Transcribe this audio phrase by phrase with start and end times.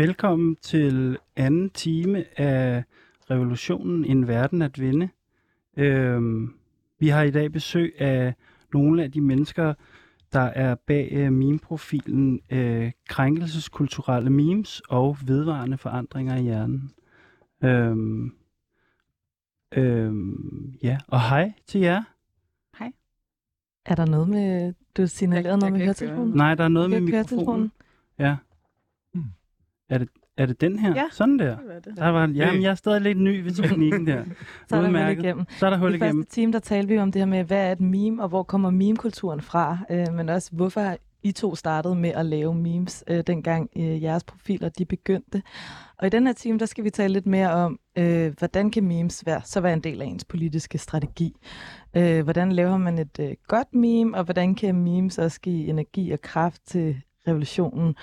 [0.00, 2.84] Velkommen til anden time af
[3.30, 5.08] Revolutionen En Verden at Vinde.
[5.76, 6.54] Øhm,
[6.98, 8.34] vi har i dag besøg af
[8.72, 9.74] nogle af de mennesker,
[10.32, 16.92] der er bag øh, meme-profilen øh, Krænkelseskulturelle Memes og Vedvarende Forandringer i Hjernen.
[17.64, 18.32] Øhm,
[19.76, 22.02] øhm, ja, og hej til jer.
[23.86, 26.34] Er der noget med, du signalerede noget jeg med høretelefonen?
[26.34, 27.72] Nej, der er noget med mikrofonen.
[28.18, 28.36] Ja.
[29.90, 30.94] Er det, er det den her?
[30.94, 31.04] Ja.
[31.10, 31.56] Sådan der.
[31.56, 31.96] Det var det.
[31.96, 34.24] Der var, jamen, jeg er stadig lidt ny ved teknikken der.
[34.68, 35.22] Så er der hul Udmærket.
[35.24, 35.44] igennem.
[35.58, 36.22] Så er der hul I igennem.
[36.22, 38.42] første time, der talte vi om det her med, hvad er et meme, og hvor
[38.42, 39.78] kommer meme-kulturen fra?
[39.90, 44.24] Øh, men også, hvorfor I to startede med at lave memes, øh, dengang øh, jeres
[44.24, 45.42] profiler de begyndte.
[45.98, 48.84] Og i den her time, der skal vi tale lidt mere om, øh, hvordan kan
[48.84, 51.36] memes være, så være en del af ens politiske strategi?
[51.96, 56.10] Øh, hvordan laver man et øh, godt meme, og hvordan kan memes også give energi
[56.10, 56.96] og kraft til
[57.28, 57.94] revolutionen?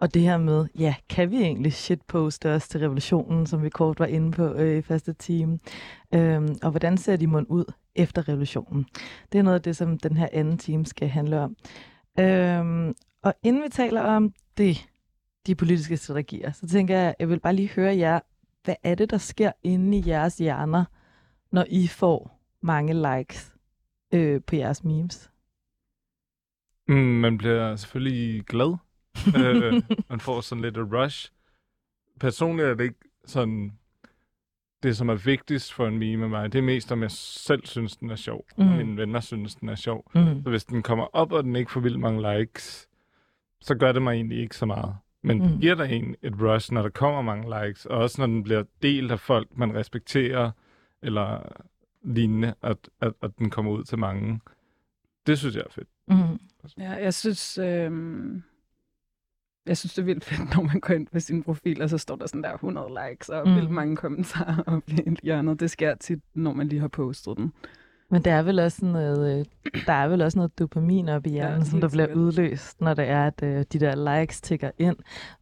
[0.00, 4.00] Og det her med, ja, kan vi egentlig shitposte os til revolutionen, som vi kort
[4.00, 5.58] var inde på øh, i første time?
[6.14, 8.86] Øhm, og hvordan ser de mund ud efter revolutionen?
[9.32, 11.56] Det er noget af det, som den her anden time skal handle om.
[12.20, 14.88] Øhm, og inden vi taler om det,
[15.46, 18.20] de politiske strategier, så tænker jeg, jeg vil bare lige høre jer,
[18.64, 20.84] hvad er det, der sker inde i jeres hjerner,
[21.52, 23.54] når I får mange likes
[24.14, 25.30] øh, på jeres memes?
[26.88, 28.76] Mm, man bliver selvfølgelig glad
[29.36, 31.30] øh, man får sådan lidt et rush.
[32.20, 33.72] Personligt er det ikke sådan...
[34.82, 37.66] Det, som er vigtigst for en meme med mig, det er mest, om jeg selv
[37.66, 38.46] synes, den er sjov.
[38.56, 38.64] Mm.
[38.64, 38.72] Mhm.
[38.72, 40.10] Og mine venner synes, den er sjov.
[40.14, 40.42] Mm.
[40.42, 42.88] Så hvis den kommer op, og den ikke får vildt mange likes,
[43.60, 44.96] så gør det mig egentlig ikke så meget.
[45.22, 45.48] Men mm.
[45.48, 48.42] Det giver dig en et rush, når der kommer mange likes, og også når den
[48.42, 50.50] bliver delt af folk, man respekterer,
[51.02, 51.42] eller
[52.02, 54.40] lignende, at, at, at den kommer ud til mange.
[55.26, 55.88] Det synes jeg er fedt.
[56.08, 56.40] Mm.
[56.78, 57.90] Ja, jeg synes, øh,
[59.66, 61.98] jeg synes, det er vildt fedt, når man går ind på sin profil, og så
[61.98, 63.54] står der sådan der 100 likes og Mm.
[63.54, 65.60] vildt mange kommentarer op i hjørnet.
[65.60, 67.52] Det sker tit, når man lige har postet den.
[68.12, 69.44] Men der er vel også sådan noget, øh,
[69.86, 72.94] der er vel også noget dopamin op i hjernen, Ja, som der bliver udløst, når
[72.94, 74.96] det er, at øh, de der likes tigger ind.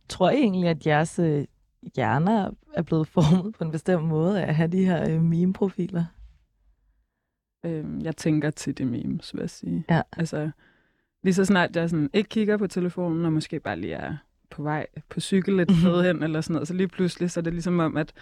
[0.08, 1.44] Tror I egentlig, at jeres øh,
[1.96, 6.04] hjerner er blevet formet på en bestemt måde af at have de her meme-profiler?
[7.66, 9.84] Øh, jeg tænker til det memes, vil jeg sige.
[9.90, 10.02] Ja.
[10.16, 10.50] Altså,
[11.22, 14.16] lige så snart jeg sådan ikke kigger på telefonen, og måske bare lige er
[14.50, 17.42] på vej på cykel et sted hen, eller sådan noget, så lige pludselig, så er
[17.42, 18.12] det ligesom om, at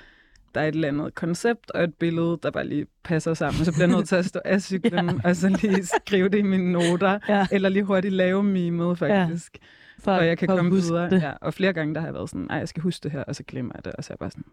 [0.55, 3.65] der er et eller andet koncept og et billede, der bare lige passer sammen.
[3.65, 5.29] Så bliver jeg nødt til at stå af cyklen, ja.
[5.29, 9.59] og så lige skrive det i mine noter, Ja, eller lige hurtigt lave memet, faktisk.
[9.99, 11.11] for, Ja, og jeg kan for komme videre.
[11.11, 11.23] Det.
[11.23, 13.25] Ja, og flere gange, der har jeg været sådan, nej, jeg skal huske det her,
[13.25, 14.45] og så glemmer jeg det, og så er jeg bare sådan...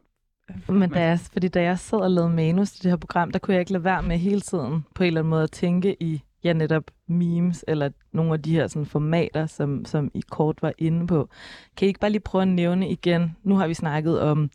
[0.78, 3.40] Men da jeg, fordi da jeg sad og lavede manus til det her program, der
[3.40, 6.04] kunne jeg ikke lade være med hele tiden på en eller anden måde at tænke
[6.04, 10.62] i, ja netop memes, eller nogle af de her sådan, formater, som, som I kort
[10.62, 11.30] var inde på.
[11.78, 14.50] Kan I ikke bare lige prøve at nævne igen, nu har vi snakket om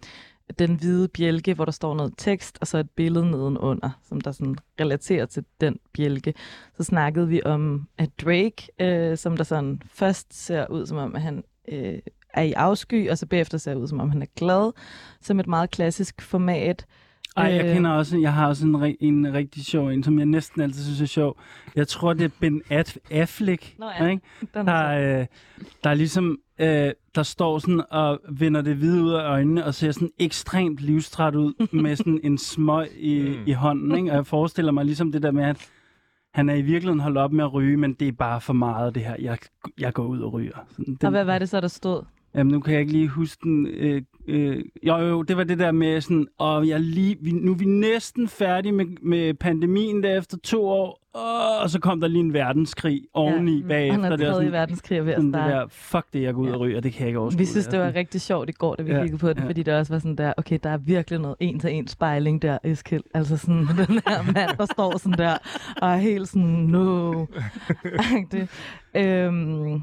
[0.58, 4.32] den hvide bjælke, hvor der står noget tekst, og så et billede nedenunder, som der
[4.32, 6.34] sådan relaterer til den bjælke.
[6.76, 11.14] Så snakkede vi om at Drake, øh, som der sådan først ser ud som om,
[11.14, 11.98] at han øh,
[12.34, 14.72] er i afsky, og så bagefter ser ud som om, han er glad,
[15.20, 16.86] som et meget klassisk format.
[17.38, 17.74] Ej, jeg Øh.
[17.74, 21.00] kender også, jeg har også en, en rigtig sjov en, som jeg næsten altid synes
[21.00, 21.36] er sjov.
[21.76, 22.62] Jeg tror, det er Ben
[23.10, 24.22] Affleck, Nå ja, ikke?
[24.54, 25.26] Den er Der, øh,
[25.84, 29.74] der er ligesom, øh, der står sådan og vender det hvide ud af øjnene, og
[29.74, 33.42] ser sådan ekstremt livstræt ud, med sådan en smøg i, Mm.
[33.46, 34.10] i hånden, ikke?
[34.10, 35.70] Og jeg forestiller mig ligesom det der med, at
[36.34, 38.94] han er i virkeligheden holdt op med at ryge, men det er bare for meget
[38.94, 39.16] det her.
[39.18, 39.38] Jeg,
[39.78, 40.66] jeg går ud og ryger.
[40.70, 42.02] Sådan, Og hvad var det så, der stod?
[42.34, 43.66] Jamen, nu kan jeg ikke lige huske den.
[43.66, 47.52] Øh, øh, jo, jo, det var det der med sådan, og jeg lige, vi, nu
[47.52, 51.00] er vi næsten færdige med, med pandemien der efter to år,
[51.62, 53.66] og så kom der lige en verdenskrig oveni ja.
[53.68, 54.02] bagefter.
[54.02, 55.54] Han er det tredje verdenskrig er ved at sådan det starte.
[55.54, 56.54] der, fuck det, jeg går ud Ja.
[56.54, 57.38] og ryger, det kan jeg ikke overskue.
[57.38, 59.48] Vi synes, det var rigtig sjovt i går, da vi Ja, kiggede på den, ja.
[59.48, 63.02] fordi det også var sådan der, okay, der er virkelig noget en-til-en spejling der, Eskild.
[63.14, 63.56] Altså sådan
[63.88, 65.36] den her mand, der står sådan der,
[65.82, 67.26] og er helt sådan, no.
[68.16, 68.48] Agtig.
[68.94, 69.82] øhm,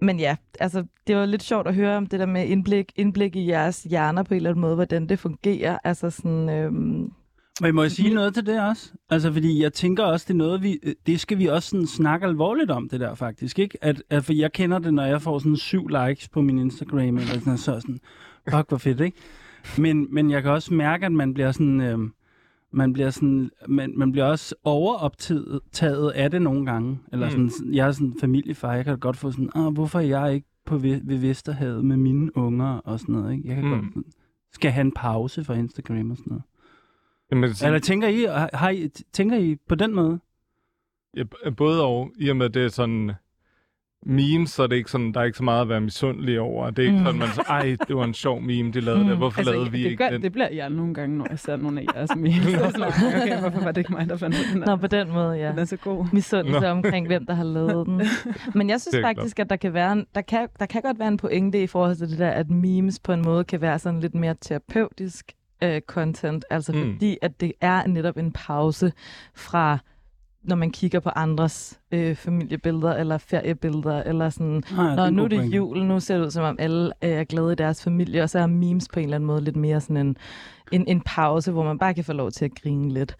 [0.00, 3.36] men ja, altså, det var lidt sjovt at høre om det der med indblik, indblik
[3.36, 5.78] i jeres hjerner på en eller anden måde, hvordan det fungerer.
[5.84, 7.12] Altså sådan, øhm,
[7.60, 8.92] Men må jeg sige noget til det også?
[9.10, 12.26] Altså, fordi jeg tænker også, det er noget, vi, det skal vi også sådan snakke
[12.26, 13.78] alvorligt om, det der faktisk, ikke?
[13.84, 17.16] At, at for jeg kender det, når jeg får sådan syv likes på min Instagram,
[17.18, 17.98] eller sådan, så sådan,
[18.50, 19.16] fuck, hvor fedt, ikke?
[19.78, 21.98] Men, men jeg kan også mærke, at man bliver sådan, øh,
[22.70, 26.98] man bliver sådan, man, man bliver også overoptaget taget af det nogle gange.
[27.12, 30.02] Eller sådan, jeg er sådan en familiefar, jeg kan godt få sådan, ah, hvorfor er
[30.04, 33.48] jeg ikke på ved, ved Vesterhavet med mine unger og sådan noget, ikke?
[33.48, 33.70] Jeg kan Mm.
[33.70, 34.04] godt, sådan,
[34.52, 36.42] skal have en pause fra Instagram og sådan noget.
[37.32, 40.18] Jamen, så, Eller tænker I, har, har I, tænker I på den måde?
[41.16, 41.22] ja,
[41.56, 43.12] både og, i og med det er sådan,
[44.06, 46.70] memes, så er det ikke sådan, der er ikke så meget at være misundelig over.
[46.70, 47.04] Det er ikke Mm.
[47.04, 49.08] sådan, man så, ej, det var en sjov meme, de lavede Mm.
[49.08, 49.16] det.
[49.16, 50.22] Hvorfor Altså, lavede vi det, ikke gør, den?
[50.22, 52.36] det bliver jeg nogle gange, når jeg ser nogle af jeres memes.
[52.44, 54.76] Så sådan, okay, hvorfor var det ikke mig, der fandt den Nå, her?
[54.76, 55.50] på den måde, ja.
[55.50, 56.06] Den er så god.
[56.12, 56.66] misundelse Nå.
[56.66, 58.02] omkring, hvem der har lavet den.
[58.58, 61.08] Men jeg synes faktisk, at der kan, være en, der, kan, der kan godt være
[61.08, 64.00] en pointe i forhold til det der, at memes på en måde kan være sådan
[64.00, 66.44] lidt mere terapeutisk øh, content.
[66.50, 66.92] Altså Mm.
[66.92, 68.92] fordi, at det er netop en pause
[69.34, 69.78] fra
[70.42, 75.24] når man kigger på andres øh, familiebilleder eller feriebilleder, eller sådan, Ah, ja, Nå, nu
[75.24, 77.84] er det jul, nu ser det ud som om alle øh, er glade i deres
[77.84, 80.16] familie, og så er memes på en eller anden måde lidt mere sådan en,
[80.72, 83.16] en, en pause, hvor man bare kan få lov til at grine lidt.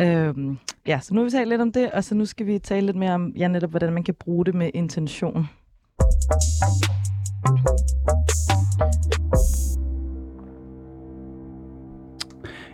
[0.00, 2.58] Øhm, ja, så nu har vi talt lidt om det, og så nu skal vi
[2.58, 5.48] tale lidt mere om, ja, netop hvordan man kan bruge det med intention.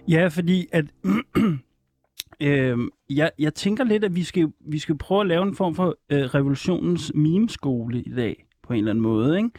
[0.08, 0.84] Ja, fordi at...
[2.40, 2.78] øh,
[3.16, 5.96] jeg, jeg tænker lidt, at vi skal, vi skal prøve at lave en form for
[6.10, 9.36] øh, revolutionens memeskole i dag, på en eller anden måde.
[9.36, 9.50] Ikke?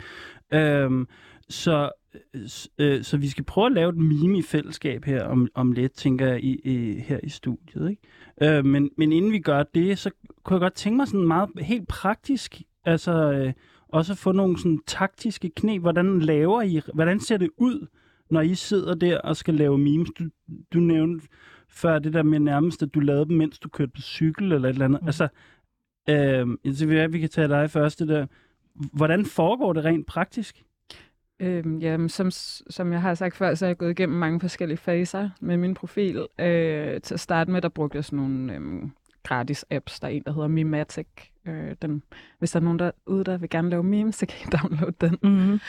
[0.83, 1.07] Øhm,
[1.49, 1.89] så,
[2.33, 2.41] øh,
[2.77, 5.93] øh, så vi skal prøve at lave et meme i fællesskab her om, om lidt,
[5.93, 7.89] tænker jeg, i, i, her i studiet.
[7.89, 8.57] Ikke?
[8.57, 10.11] Øh, men, men inden vi gør det, så
[10.43, 13.53] kunne jeg godt tænke mig sådan meget helt praktisk, altså øh,
[13.87, 15.81] også at få nogle sådan taktiske knep.
[15.81, 17.87] Hvordan laver I, hvordan ser det ud,
[18.29, 20.09] når I sidder der og skal lave memes?
[20.19, 20.23] Du,
[20.73, 21.27] du nævnte
[21.73, 24.69] før det der med nærmest, at du lavede dem, mens du kørte på cykel eller
[24.69, 25.01] et eller andet.
[25.01, 25.07] Mm.
[25.07, 25.27] Altså,
[26.09, 28.25] øh, så vi, vi kan tage dig først det der.
[28.73, 30.63] Hvordan foregår det rent praktisk?
[31.39, 32.31] Øhm, jamen, som,
[32.69, 35.73] som jeg har sagt før, så er jeg gået igennem mange forskellige faser med min
[35.73, 36.27] profil.
[36.39, 38.91] Øh, til at starte med, der brugte jeg sådan nogle øhm,
[39.23, 39.99] gratis apps.
[39.99, 41.07] Der er en, der hedder Mimatic.
[41.45, 42.03] Øh, den,
[42.39, 45.17] hvis der er nogen derude, der vil gerne lave memes, så kan I downloade den.
[45.23, 45.59] Mm-hmm.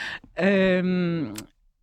[0.48, 1.36] Øhm,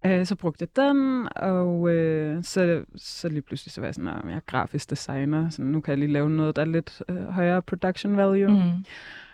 [0.06, 4.08] øh, så brugte jeg den, og øh, så, så lige pludselig så var jeg sådan,
[4.08, 7.04] at jeg er grafisk designer, så nu kan jeg lige lave noget, der er lidt
[7.10, 8.48] øh, højere production value.
[8.48, 8.54] Mm.
[8.56, 8.86] Mm.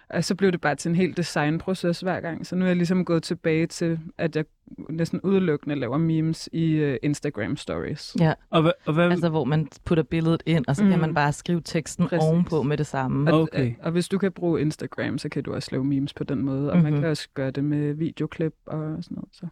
[0.09, 2.45] Og så blev det bare til en helt designproces hver gang.
[2.47, 4.45] Så nu er jeg ligesom gået tilbage til, at jeg
[4.89, 8.15] næsten udelukkende laver memes i uh, Instagram stories.
[8.19, 10.89] Ja, Og, hvad, og hvad, altså hvor man putter billedet ind, og så mm.
[10.89, 11.01] kan Mm.
[11.01, 12.23] man bare skrive teksten Præcis.
[12.29, 13.33] Ovenpå med det samme.
[13.33, 13.65] Og, Okay.
[13.67, 16.41] øh, og hvis du kan bruge Instagram, så kan du også lave memes på den
[16.41, 16.71] måde.
[16.71, 16.91] Og mm-hmm.
[16.93, 19.29] man kan også gøre det med videoklip og sådan noget.
[19.31, 19.47] Så.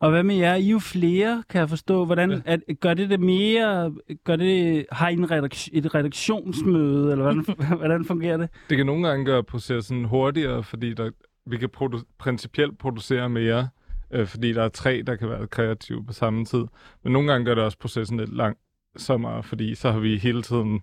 [0.00, 0.54] Og hvad med jer?
[0.54, 2.04] I er jo flere, kan jeg forstå.
[2.04, 2.38] Hvordan, Ja.
[2.44, 3.92] at, gør det det mere...
[4.24, 7.44] Gør det, har I en redaks, et redaktionsmøde, eller hvordan,
[7.78, 8.48] hvordan fungerer det?
[8.70, 11.10] Det kan nogle gange gøre processen hurtigere, fordi der,
[11.46, 13.68] vi kan produ- principielt producere mere,
[14.10, 16.64] øh, fordi der er tre, der kan være kreative på samme tid.
[17.04, 20.80] Men nogle gange gør det også processen lidt langsommere, fordi så har vi hele tiden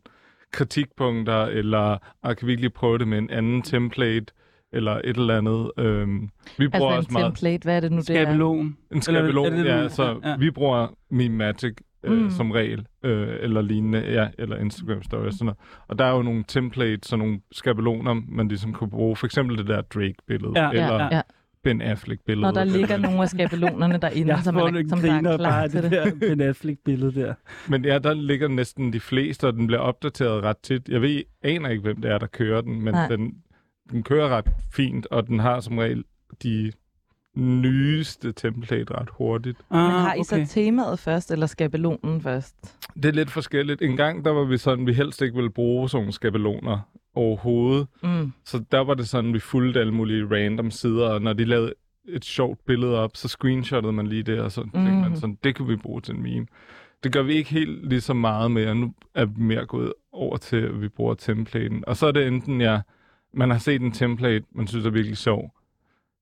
[0.51, 4.25] kritikpunkter, eller ah, kan vi ikke lige prøve det med en anden template,
[4.75, 5.71] eller et eller andet.
[5.77, 8.23] Øhm, vi bruger Altså også en meget template, hvad er det nu, det er?
[8.23, 8.77] Skabelon.
[8.91, 10.35] en skabelon, er det det, ja, så ja.
[10.37, 11.73] vi bruger Mematic
[12.03, 12.29] øh, Mm.
[12.29, 15.57] som regel, øh, eller lignende, ja, eller Instagram Stories, sådan noget.
[15.87, 19.15] Og der er jo nogle templates, og nogle skabeloner, man ligesom kunne bruge.
[19.15, 21.21] For eksempel det der Drake-billede, Ja, eller Ja, ja.
[21.63, 22.41] Ben Affleck-billede.
[22.41, 25.83] Når der ligger nogle af skabelonerne derinde, Jeg som, er, som der er klar til
[25.83, 26.13] det det.
[26.21, 27.33] der Ben Affleck-billede der.
[27.69, 30.89] Men ja, der ligger næsten de fleste, og den bliver opdateret ret tit.
[30.89, 33.07] Jeg ved, aner ikke, hvem det er, der kører den, men Nej.
[33.07, 33.33] den,
[33.91, 36.03] den kører ret fint, og den har som regel
[36.43, 36.71] de
[37.35, 39.57] nyeste template ret hurtigt.
[39.71, 42.55] Ah, Men har I så temaet først, eller skabelonen først?
[42.95, 43.81] Det er lidt forskelligt.
[43.81, 46.79] En gang, der var vi sådan, vi helst ikke ville bruge sådan nogle skabeloner
[47.15, 47.87] overhovedet.
[48.03, 48.31] Mm.
[48.45, 51.73] Så der var det sådan, vi fulgte alle mulige random sider, og når de lavede
[52.07, 55.01] et sjovt billede op, så screenshottede man lige det, og så tænkte Mhm.
[55.01, 56.47] man sådan, det kan vi bruge til en meme.
[57.03, 58.75] Det gør vi ikke helt lige så meget mere.
[58.75, 61.83] Nu er vi mere gået over til, at vi bruger templaten.
[61.87, 62.79] Og så er det enten, ja,
[63.35, 65.51] man har set en template, man synes er virkelig sjov.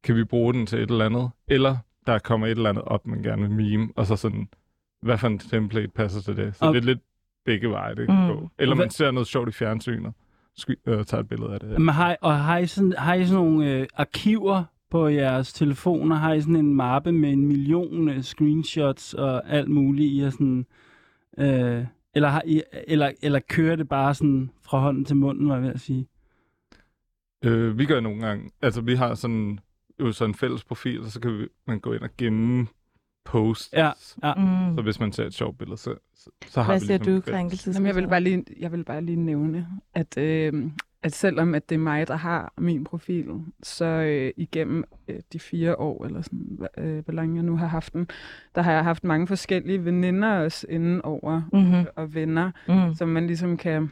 [0.03, 1.29] Kan vi bruge den til et eller andet?
[1.47, 1.77] Eller
[2.07, 4.47] der kommer et eller andet op, man gerne vil meme, og så sådan,
[5.01, 6.55] hvad for en template passer til det?
[6.55, 6.99] Så Og- det er lidt
[7.45, 8.27] begge veje, det kan Mm.
[8.27, 8.49] gå.
[8.59, 10.13] Eller man ser noget sjovt i fjernsynet,
[10.59, 11.69] sk- øh, tager et billede af det.
[11.79, 16.15] Men har, og har I sådan, har I sådan nogle øh, arkiver på jeres telefoner?
[16.15, 20.11] Har I sådan en mappe med en million øh, screenshots og alt muligt?
[20.11, 20.65] I er sådan,
[21.37, 25.53] øh, eller, har I, eller, eller kører det bare sådan fra hånden til munden, var
[25.55, 26.07] jeg ved at sige?
[27.43, 29.59] Øh, vi gør nogle gange, altså vi har sådan,
[29.99, 32.67] jo sådan en fælles profil, og så kan vi, man gå ind og gemme
[33.25, 33.69] posts.
[33.73, 33.91] Ja,
[34.23, 34.33] ja.
[34.33, 34.75] Mm.
[34.75, 37.13] Så hvis man ser et sjovt billede, så, så, så har Hvad vi siger ligesom
[37.13, 37.75] du, et fælles- krænkelses?
[37.75, 40.53] Jamen, jeg, vil bare lige, jeg vil bare lige nævne, at, øh,
[41.03, 43.25] at selvom at det er mig, der har min profil,
[43.63, 47.67] så øh, igennem øh, de fire år, eller sådan, øh, hvor længe jeg nu har
[47.67, 48.07] haft den,
[48.55, 51.85] der har jeg haft mange forskellige veninder også inden over, Mm-hmm.
[51.95, 52.95] og venner, Mm.
[52.95, 53.91] som man ligesom kan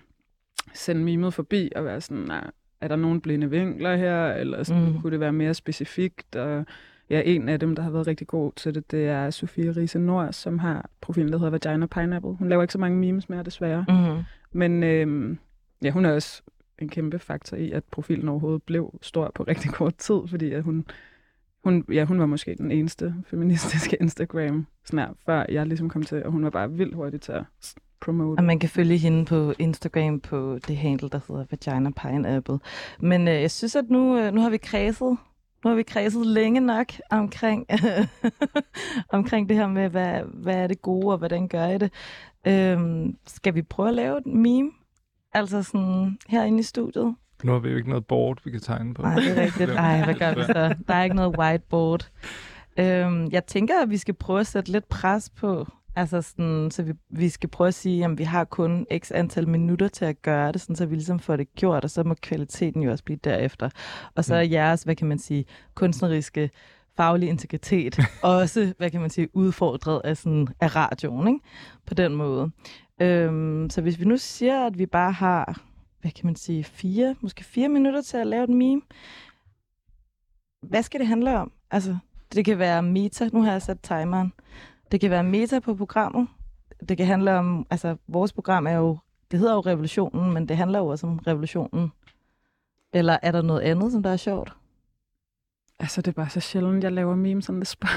[0.74, 4.86] sende mimet forbi og være sådan, nej, er der nogle blinde vinkler her, eller sådan,
[4.86, 5.02] Mm.
[5.02, 6.66] kunne det være mere specifikt, og
[7.10, 10.00] ja, en af dem, der har været rigtig god til det, det er Sofie Riese
[10.00, 12.32] Nord, som har profilen, der hedder Vagina Pineapple.
[12.34, 13.86] Hun laver ikke så mange memes mere, desværre.
[13.90, 14.24] Mm.
[14.52, 15.38] Men øhm,
[15.84, 16.42] ja, hun er også
[16.80, 20.64] en kæmpe faktor i, at profilen overhovedet blev stor på rigtig kort tid, fordi at
[20.64, 20.86] hun,
[21.64, 26.24] hun, ja, hun var måske den eneste feministiske Instagram snart, før jeg ligesom kom til,
[26.26, 27.44] og hun var bare vildt hurtig til at
[28.02, 28.40] promote.
[28.40, 32.60] Og man kan følge hende på Instagram på det handle, der hedder Vagina Pineapple.
[33.00, 35.18] Men øh, jeg synes, at nu, øh, nu har vi kredset
[35.64, 37.66] nu har vi kredset længe nok omkring,
[39.10, 41.92] omkring det her med, hvad, hvad er det gode, og hvordan gør jeg det.
[42.48, 44.72] Øhm, skal vi prøve at lave et meme?
[45.34, 47.16] Altså sådan herinde i studiet?
[47.44, 49.02] Nu har vi jo ikke noget board, vi kan tegne på.
[49.02, 49.70] Nej, det er rigtigt.
[49.80, 50.76] Ej, hvad gør vi så?
[50.88, 52.10] Der er ikke noget whiteboard.
[52.78, 55.68] Øhm, jeg tænker, at vi skal prøve at sætte lidt pres på.
[55.96, 59.48] Altså sådan, så vi, vi skal prøve at sige, at vi har kun x antal
[59.48, 62.16] minutter til at gøre det, sådan, så vi ligesom får det gjort, og så må
[62.22, 63.70] kvaliteten jo også blive derefter.
[64.16, 65.46] Og så er jeres, hvad kan man sige,
[65.76, 66.50] kunstneriske
[66.98, 71.40] faglige integritet også, hvad kan man sige, udfordret af, sådan, af radioen, ikke?
[71.86, 72.52] på den måde.
[73.02, 75.62] Øhm, så hvis vi nu siger, at vi bare har,
[76.02, 78.82] hvad kan man sige, fire, måske fire minutter til at lave et meme,
[80.62, 81.52] hvad skal det handle om?
[81.72, 81.98] Altså,
[82.34, 83.30] det kan være meta.
[83.34, 84.34] Nu har jeg sat timeren.
[84.92, 86.28] Det kan være meta på programmet.
[86.90, 88.98] Det kan handle om, altså vores program er jo,
[89.32, 91.92] det hedder jo revolutionen, men det handler jo også om revolutionen.
[92.94, 94.54] Eller er der noget andet, som der er sjovt?
[95.82, 97.90] Altså, det er bare så sjældent, jeg laver memes on the spot.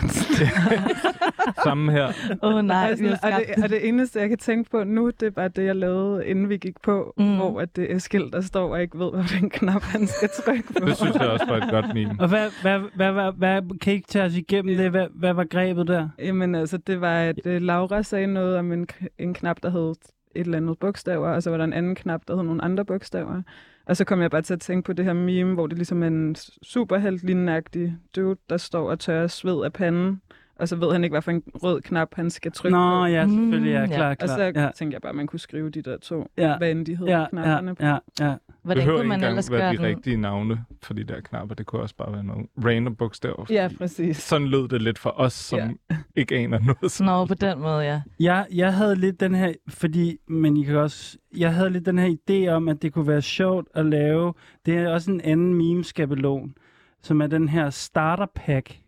[1.65, 2.13] Samme her.
[2.43, 5.27] Åh oh, nej, sådan, og, det, og det eneste, jeg kan tænke på nu, det
[5.27, 7.37] er bare det, jeg lavede, inden vi gik på, Mm.
[7.37, 10.65] hvor at det er skilt, der står, og ikke ved, hvilken knap han skal trykke
[10.73, 10.87] på.
[10.87, 12.15] Det synes jeg også var et godt meme.
[12.19, 14.91] Og hvad, hvad, hvad, hvad, hvad, kan I ikke tage os igennem det?
[14.91, 16.09] Hvad, hvad var grebet der?
[16.19, 18.87] Jamen altså, det var, at uh, Laura sagde noget om en,
[19.19, 19.95] en knap, der hed
[20.35, 22.85] et eller andet bogstaver, og så var der en anden knap, der hed nogle andre
[22.85, 23.43] bogstaver.
[23.87, 26.03] Og så kom jeg bare til at tænke på det her meme, hvor det ligesom
[26.03, 30.21] er en superhelt lignende dude, der står og tørrer sved af panden,
[30.59, 33.05] og så ved han ikke, hvad for en rød knap, han skal trykke Nå, på.
[33.07, 33.71] ja, selvfølgelig.
[33.73, 33.97] Ja, Mm, ja.
[33.97, 34.27] klar, Og klar.
[34.29, 36.87] så ja, tænkte jeg bare, at man kunne skrive de der to, ja, hvad end
[36.87, 37.85] de hed, ja, ja, knapperne på.
[37.85, 38.35] ja, ja.
[38.63, 39.85] Hvordan behøver kunne ikke man engang ellers være gøre de den?
[39.87, 41.55] rigtige navne for de der knapper.
[41.55, 43.47] Det kunne også bare være nogle random bogstaver.
[43.51, 44.17] Ja, præcis.
[44.17, 45.97] Sådan lød det lidt for os, som Ja.
[46.21, 47.01] ikke aner noget.
[47.01, 48.01] Nå, på den måde, ja.
[48.21, 51.99] Jeg, jeg havde lidt den her, fordi, men I kan også, jeg havde lidt den
[51.99, 54.35] her idé om, at det kunne være sjovt at lave,
[54.67, 56.55] det er også en anden meme-skabelon,
[57.03, 58.79] som er den her starter pack.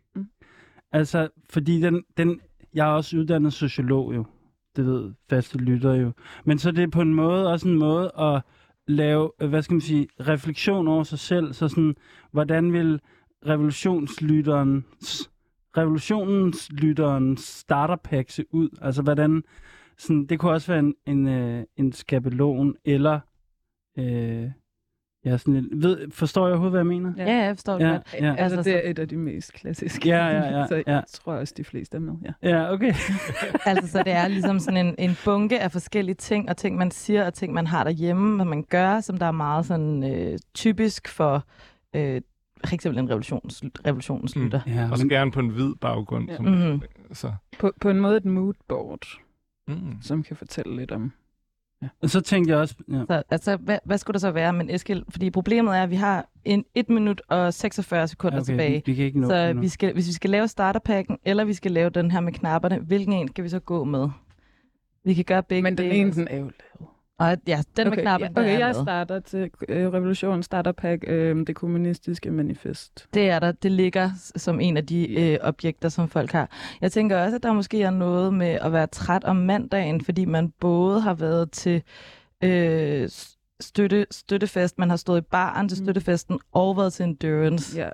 [0.92, 2.40] Altså, fordi den, den,
[2.74, 4.24] jeg er også uddannet sociolog jo,
[4.76, 6.12] det ved faste lytter jo,
[6.44, 8.42] men så det er på en måde også en måde at
[8.86, 11.94] lave, øh, hvad skal man sige, refleksion over sig selv, så sådan,
[12.32, 13.00] hvordan vil
[13.46, 15.30] revolutionslytterens
[15.76, 18.68] revolutionens lytterens starterpack se ud?
[18.82, 19.42] Altså, hvordan...
[19.98, 23.20] Sådan, det kunne også være en, en, øh, en skabelon, eller...
[23.98, 24.50] Øh,
[25.26, 27.12] ja, sådan et, ved, forstår jeg overhovedet, hvad jeg mener?
[27.16, 27.24] Ja.
[27.24, 28.14] Ja, ja, jeg forstår det Ja, godt.
[28.20, 28.34] ja.
[28.38, 30.08] Altså, Altså, det er et af de mest klassiske.
[30.08, 31.00] Ja, ja, ja, så jeg ja.
[31.12, 32.50] tror også, de fleste er med, ja.
[32.50, 32.92] Ja, okay.
[33.66, 36.90] Altså, så det er ligesom sådan en, en bunke af forskellige ting, og ting, man
[36.90, 40.38] siger, og ting, man har derhjemme, hvad man gør, som der er meget sådan øh,
[40.54, 41.44] typisk for
[41.96, 42.20] øh,
[42.66, 44.42] for eksempel en revolutions, revolutionens Mm.
[44.44, 44.60] lytter.
[44.66, 46.30] Ja, Og så men, gerne på en hvid baggrund.
[46.30, 46.36] Ja.
[46.36, 46.82] Som, Mhm.
[47.12, 47.32] så.
[47.58, 49.06] På, på en måde et moodboard,
[49.68, 49.96] Mm.
[50.02, 51.12] som kan fortælle lidt om...
[52.04, 52.74] så tænkte jeg også...
[52.88, 53.04] Ja.
[53.08, 54.52] Så, altså, hvad, hvad skulle der så være?
[54.52, 58.46] Men Eskild, fordi problemet er, at vi har en 1 minut og 46 sekunder Okay,
[58.46, 58.82] tilbage.
[58.86, 61.54] vi, vi kan ikke nå Så vi skal, hvis vi skal lave starterpakken, eller vi
[61.54, 64.08] skal lave den her med knapperne, hvilken en skal vi så gå med?
[65.04, 66.90] Vi kan gøre begge Men den ene, den er jo lavet.
[67.18, 68.84] Og ja, den med Okay, knapperne, ja, den okay er jeg med.
[68.84, 73.06] starter til øh, Revolution Starter Pack, øh, det kommunistiske manifest.
[73.14, 73.52] Det er der.
[73.52, 76.50] Det ligger som en af de øh, objekter, som folk har.
[76.80, 80.24] Jeg tænker også, at der måske er noget med at være træt om mandagen, fordi
[80.24, 81.82] man både har været til
[82.44, 83.08] øh,
[83.60, 85.84] støtte, støttefest, man har stået i baren til Mm.
[85.84, 87.78] støttefesten, og været til endurance.
[87.78, 87.88] Ja.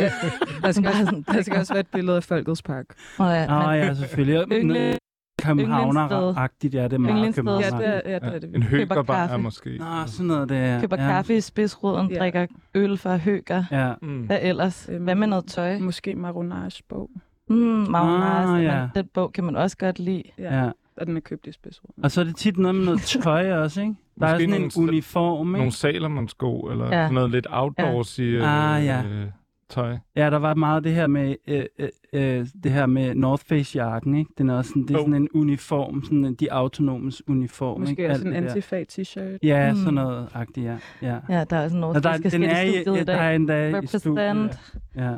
[0.00, 0.10] ja.
[0.62, 2.86] Der, skal også, der skal også være et billede af Folkets Park.
[3.18, 4.42] Og ja, Ah, man, ja, selvfølgelig.
[4.62, 4.98] Yndle-
[5.42, 7.44] Københavner-agtigt, ja, det er meget Yndlingssted.
[7.44, 8.54] Ja, københavner det er, ja, det er det.
[8.54, 9.38] en høgerbar er kaffe.
[9.42, 9.76] måske.
[9.78, 10.80] Nå, sådan noget, det er.
[10.80, 11.06] køber ja.
[11.08, 12.18] kaffe i spidsruden, Ja.
[12.18, 13.64] drikker øl fra høger.
[13.70, 13.92] Ja.
[14.02, 14.20] Mm.
[14.22, 14.88] Hvad ellers?
[14.92, 15.78] Øhm, Hvad med noget tøj?
[15.78, 17.10] Måske Maronage bog.
[17.48, 18.88] Mm, Magnus, Ah, ja.
[18.94, 20.22] Den bog kan man også godt lide.
[20.38, 20.62] Ja.
[20.64, 20.70] ja.
[20.96, 22.04] Og den er købt i spidsruden.
[22.04, 23.94] Og så er det tit noget med noget tøj også, ikke?
[24.20, 25.76] Der er Måske sådan en nogle st- uniform, Nogle ikke?
[25.76, 26.90] Salomon-sko, eller Ja.
[27.04, 28.74] sådan noget lidt outdoorsy ja.
[28.76, 29.02] Ah, ja.
[29.02, 29.26] øh,
[29.70, 29.96] tøj.
[30.16, 33.78] Ja, der var meget det her med øh, øh, øh, det her med North Face
[33.84, 34.30] jakken, ikke?
[34.38, 35.00] Den er også sådan, det er Jo.
[35.04, 38.10] sådan en uniform, sådan en, de autonomes uniform, Måske ikke?
[38.10, 39.38] også Alt en antifag t-shirt.
[39.42, 39.78] Ja, Mm.
[39.78, 40.76] sådan noget agtigt, ja.
[41.02, 41.18] ja.
[41.28, 43.00] Ja, der er også noget, Og der, der skal den er, i i, studiet ja,
[43.02, 43.36] i der er dag.
[43.36, 44.00] endda i Represent.
[44.00, 44.58] studiet.
[44.96, 45.14] Ja.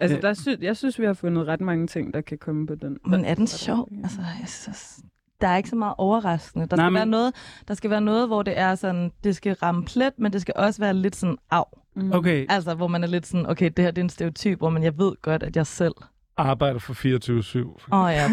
[0.00, 0.22] Altså, Øh.
[0.22, 2.98] der sy- jeg synes, vi har fundet ret mange ting, der kan komme på den.
[3.06, 3.88] Men er den sjov?
[4.02, 4.98] Altså, jeg synes,
[5.40, 6.66] der er ikke så meget overraskende.
[6.66, 7.32] Der Nej, skal, men- være noget,
[7.68, 10.54] der skal være noget, hvor det er sådan, det skal ramme plet, men det skal
[10.56, 11.64] også være lidt sådan, af.
[11.96, 12.12] Mm.
[12.12, 14.70] Okay, Altså, hvor man er lidt sådan, okay, det her det er en stereotyp, hvor
[14.70, 15.94] man, jeg ved godt, at jeg selv
[16.36, 17.58] arbejder for 24-7.
[17.92, 18.30] Åh oh, ja,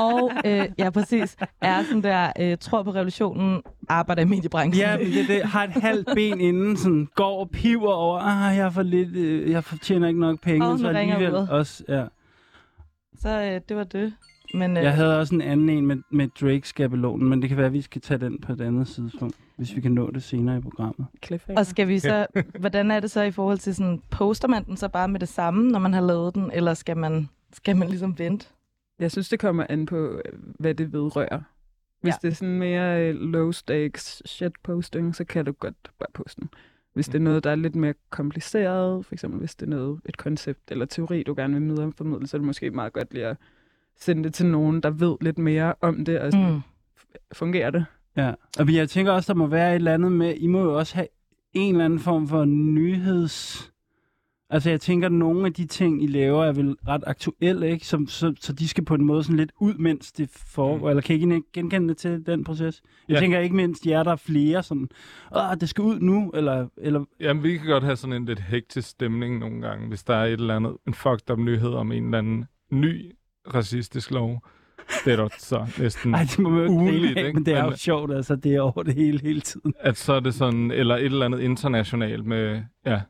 [0.00, 1.36] og øh, ja, præcis.
[1.60, 4.86] Er sådan der, øh, tror på revolutionen, arbejder i mediebranchen.
[4.86, 8.72] Ja, det, det har et halvt ben inden, sådan går og piver over, ah, jeg
[8.72, 11.50] får lidt, øh, jeg fortjener ikke nok penge, oh, så alligevel uret.
[11.50, 12.04] også, ja.
[13.18, 14.12] Så øh, det var det.
[14.58, 17.66] Men, øh, Jeg havde også en anden en med, med Drake-skabelonen, men det kan være,
[17.66, 20.56] at vi skal tage den på et andet tidspunkt, hvis vi kan nå det senere
[20.58, 21.06] i programmet.
[21.56, 22.26] Og skal vi så,
[22.60, 25.28] hvordan er det så i forhold til sådan, poster man den så bare med det
[25.28, 28.46] samme, når man har lavet den, eller skal man, skal man ligesom vente?
[28.98, 30.20] Jeg synes, det kommer an på, øh,
[30.58, 31.40] hvad det vedrører.
[32.00, 32.18] Hvis Ja.
[32.22, 36.40] det er sådan mere øh, low stakes shit posting, så kan du godt bare poste
[36.40, 36.50] den.
[36.94, 40.00] Hvis det er noget, der er lidt mere kompliceret, for eksempel hvis det er noget,
[40.08, 43.26] et koncept eller teori, du gerne vil videreformidle, så er det måske meget godt lige
[43.26, 43.36] at
[44.00, 46.60] sende det til nogen, der ved lidt mere om det, og sådan, Mm.
[47.32, 47.84] fungerer det?
[48.16, 50.78] Ja, og jeg tænker også, der må være et eller andet med, I må jo
[50.78, 51.06] også have
[51.54, 53.70] en eller anden form for nyheds...
[54.50, 57.86] Altså jeg tænker, at nogle af de ting, I laver, er vel ret aktuelle, ikke?
[57.86, 60.86] Som, så, så de skal på en måde sådan lidt ud, mens det foregår.
[60.86, 60.88] Mm.
[60.90, 62.82] Eller kan I ikke genkende det til den proces?
[63.08, 63.20] Jeg Ja.
[63.20, 64.88] tænker ikke mindst jer, der er flere sådan,
[65.36, 68.40] åh, det skal ud nu, eller, eller Jamen, vi kan godt have sådan en lidt
[68.40, 71.92] hektisk stemning nogle gange, hvis der er et eller andet, en fucked up nyhed om
[71.92, 73.12] en eller anden ny
[73.54, 74.42] racistisk lov.
[75.04, 77.32] Det er der så næsten, ej, det må man Ugenligt, ikke?
[77.32, 79.74] men det er jo Men- sjovt, altså det er over det hele, hele tiden.
[79.80, 83.00] at så er det sådan, eller et eller andet internationalt med, ja,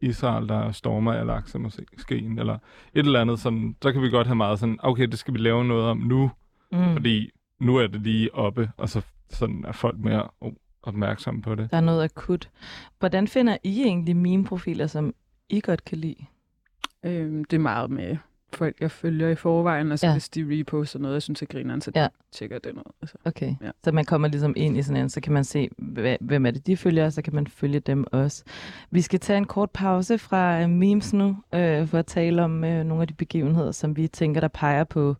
[0.00, 2.54] Israel, der stormer Al-Aqsa moskeen, eller
[2.94, 5.38] et eller andet sådan, så kan vi godt have meget sådan, okay, det skal vi
[5.38, 6.30] lave noget om nu,
[6.72, 6.92] Mm.
[6.92, 11.54] fordi nu er det lige oppe, og så sådan er folk mere oh, opmærksomme på
[11.54, 11.70] det.
[11.70, 12.50] Der er noget akut.
[12.98, 15.14] Hvordan finder I egentlig meme-profiler, som
[15.48, 16.24] I godt kan lide?
[17.04, 18.16] Øhm, det er meget med
[18.52, 20.12] folk, jeg følger i forvejen, og så Ja.
[20.12, 22.08] hvis de reposter noget, jeg synes er grineren, så Ja.
[22.32, 22.92] tjekker det noget.
[23.02, 23.16] Altså.
[23.24, 23.70] Okay, Ja.
[23.84, 25.68] så man kommer ligesom ind i sådan en, så kan man se,
[26.20, 28.44] hvem er det, de følger, og så kan man følge dem også.
[28.90, 32.64] Vi skal tage en kort pause fra øh, memes nu, øh, for at tale om
[32.64, 35.16] øh, nogle af de begivenheder, som vi tænker, der peger på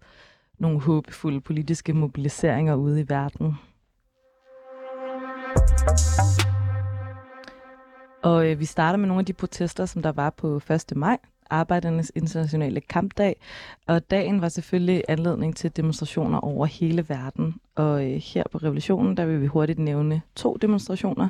[0.59, 3.55] nogle håbefulde politiske mobiliseringer ude i verden.
[8.23, 10.85] Og øh, vi starter med nogle af de protester, som der var på 1.
[10.97, 11.19] maj,
[11.51, 13.37] Arbejdernes Internationale Kampdag.
[13.87, 17.55] Og dagen var selvfølgelig anledning til demonstrationer over hele verden.
[17.75, 21.29] Og øh, her på revolutionen, der vil vi hurtigt nævne to demonstrationer.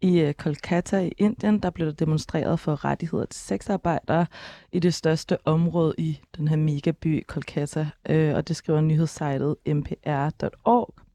[0.00, 4.26] I øh, Kolkata i Indien, der blev der demonstreret for rettigheder til sexarbejdere
[4.72, 7.88] i det største område i den her megaby Kolkata.
[8.08, 11.05] Øh, og det skriver nyhedssejtet mpr.org.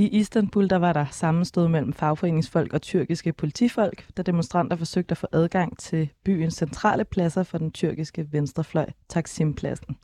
[0.00, 5.18] I Istanbul der var der sammenstød mellem fagforeningsfolk og tyrkiske politifolk, da demonstranter forsøgte at
[5.18, 9.96] få adgang til byens centrale pladser for den tyrkiske venstrefløj, Taksimpladsen.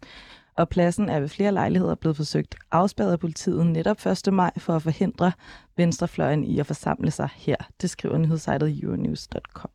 [0.57, 4.33] Og pladsen er ved flere lejligheder blevet forsøgt afspærret af politiet netop 1.
[4.33, 5.33] maj for at forhindre
[5.77, 7.57] venstrefløjen i at forsamle sig her.
[7.81, 9.71] Det skriver nyhedssejtet euronews.com.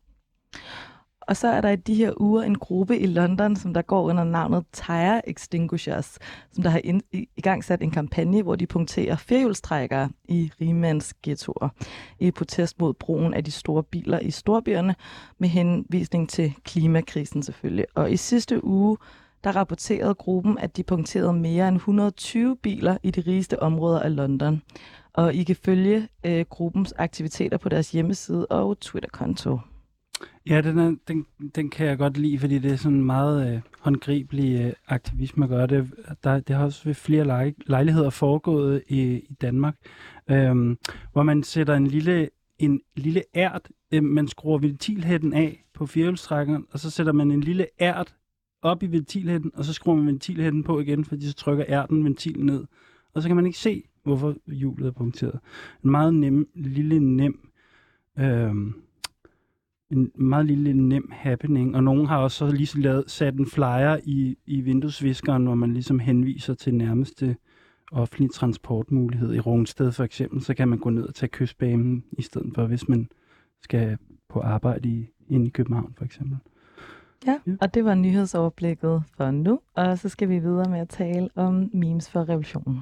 [1.32, 4.02] Og så er der i de her uger en gruppe i London, som der går
[4.02, 6.18] under navnet Tire Extinguishers,
[6.52, 10.50] som der har ind, i, i gang sat en kampagne, hvor de punkterer firehjulstrækkere i
[10.60, 11.68] rigemands ghettoer
[12.20, 14.94] i protest mod brugen af de store biler i storbyerne
[15.38, 17.86] med henvisning til klimakrisen selvfølgelig.
[17.94, 18.96] Og i sidste uge,
[19.44, 24.16] der rapporterede gruppen, at de punkterede mere end 120 biler i de rigeste områder af
[24.16, 24.62] London.
[25.12, 29.58] Og I kan følge øh, gruppens aktiviteter på deres hjemmeside og Twitter-konto.
[30.46, 33.60] Ja, den, er, den, den kan jeg godt lide, fordi det er sådan meget øh,
[33.80, 35.90] håndgribelig øh, aktivisme at gøre det.
[36.24, 39.76] Der, det har også ved flere lej, lejligheder foregået i, i Danmark,
[40.30, 40.76] øh,
[41.12, 46.66] hvor man sætter en lille, en lille ært, øh, man skruer ventilhætten af på firehjulstrækkeren,
[46.70, 48.14] og så sætter man en lille ært
[48.62, 52.46] op i ventilhætten, og så skruer man ventilhætten på igen, fordi så trykker ærten ventilen
[52.46, 52.64] ned.
[53.14, 55.40] Og så kan man ikke se, hvorfor hjulet er punkteret.
[55.84, 57.50] En meget nem, lille nem...
[58.18, 58.54] Øh,
[59.92, 63.46] en meget lille nem happening, og nogen har også så lige så lavet, sat en
[63.46, 67.36] flyer i, i vinduesviskeren, hvor man ligesom henviser til nærmeste
[67.92, 69.34] offentlige transportmulighed.
[69.34, 72.66] I Rungsted for eksempel, så kan man gå ned og tage kystbanen, i stedet for
[72.66, 73.08] hvis man
[73.62, 76.38] skal på arbejde i, inde i København for eksempel.
[77.26, 77.52] Ja, Ja.
[77.60, 81.70] og det var nyhedsoverblikket for nu, og så skal vi videre med at tale om
[81.74, 82.80] memes for revolutionen.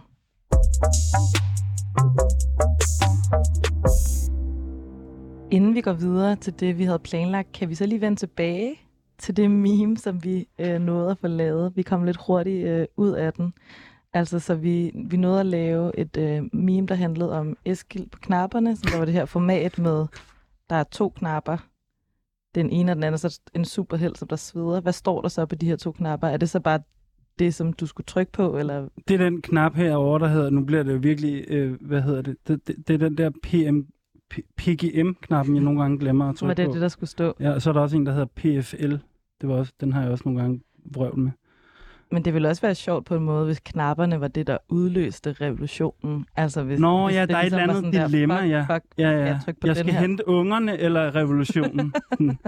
[5.53, 8.81] Inden vi går videre til det, vi havde planlagt, kan vi så lige vende tilbage
[9.19, 11.77] til det meme, som vi øh, nåede at få lavet.
[11.77, 13.53] Vi kom lidt hurtigt øh, ud af den.
[14.13, 18.19] Altså, så vi, vi nåede at lave et øh, meme, der handlede om Eskild på
[18.19, 20.07] knapperne, som der var det her format med,
[20.71, 21.57] der er to knapper.
[22.55, 24.81] Den ene og den anden, så en superheld, som der sveder.
[24.81, 26.29] Hvad står der så på de her to knapper?
[26.29, 26.81] Er det så bare
[27.39, 30.65] det, som du skulle trykke på, eller Det er den knap herovre, der hedder, nu
[30.65, 33.81] bliver det jo virkelig, øh, hvad hedder det, det, det, det er den der PM,
[34.57, 36.73] PGM-knappen, jeg nogle gange glemmer at var trykke det på.
[36.75, 37.35] det, der skulle stå?
[37.41, 38.27] Ja, og så er der også en, der hedder
[38.61, 38.93] PFL.
[39.41, 41.31] Det var også, den har jeg også nogle gange vrøvl med.
[42.13, 45.33] Men det ville også være sjovt på en måde, hvis knapperne var det, der udløste
[45.33, 46.27] revolutionen.
[46.37, 48.09] Altså hvis, Nå hvis ja, det der er et ligesom eller var andet sådan der,
[48.09, 48.75] dilemma, fuck, ja.
[48.75, 49.25] Fuck, Ja, jeg ja.
[49.47, 50.01] Jeg den skal her.
[50.01, 51.93] hente ungerne eller revolutionen.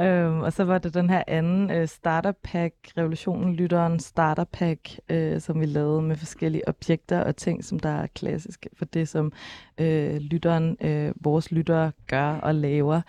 [0.00, 4.98] Øhm, og så var det den her anden øh, starter pack, revolutionen lytteren starter pack,
[5.08, 9.08] øh, som vi lavede med forskellige objekter og ting, som der er klassiske for det,
[9.08, 9.32] som
[9.78, 13.00] øh, lytteren, øh, vores lyttere gør og laver.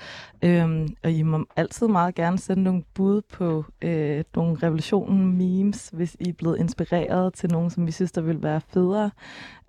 [0.42, 5.90] Øhm, og I må altid meget gerne sende nogle bud på øh, nogle revolutionen memes,
[5.94, 9.12] hvis I er blevet inspireret til nogen, som vi synes, der vil være federe.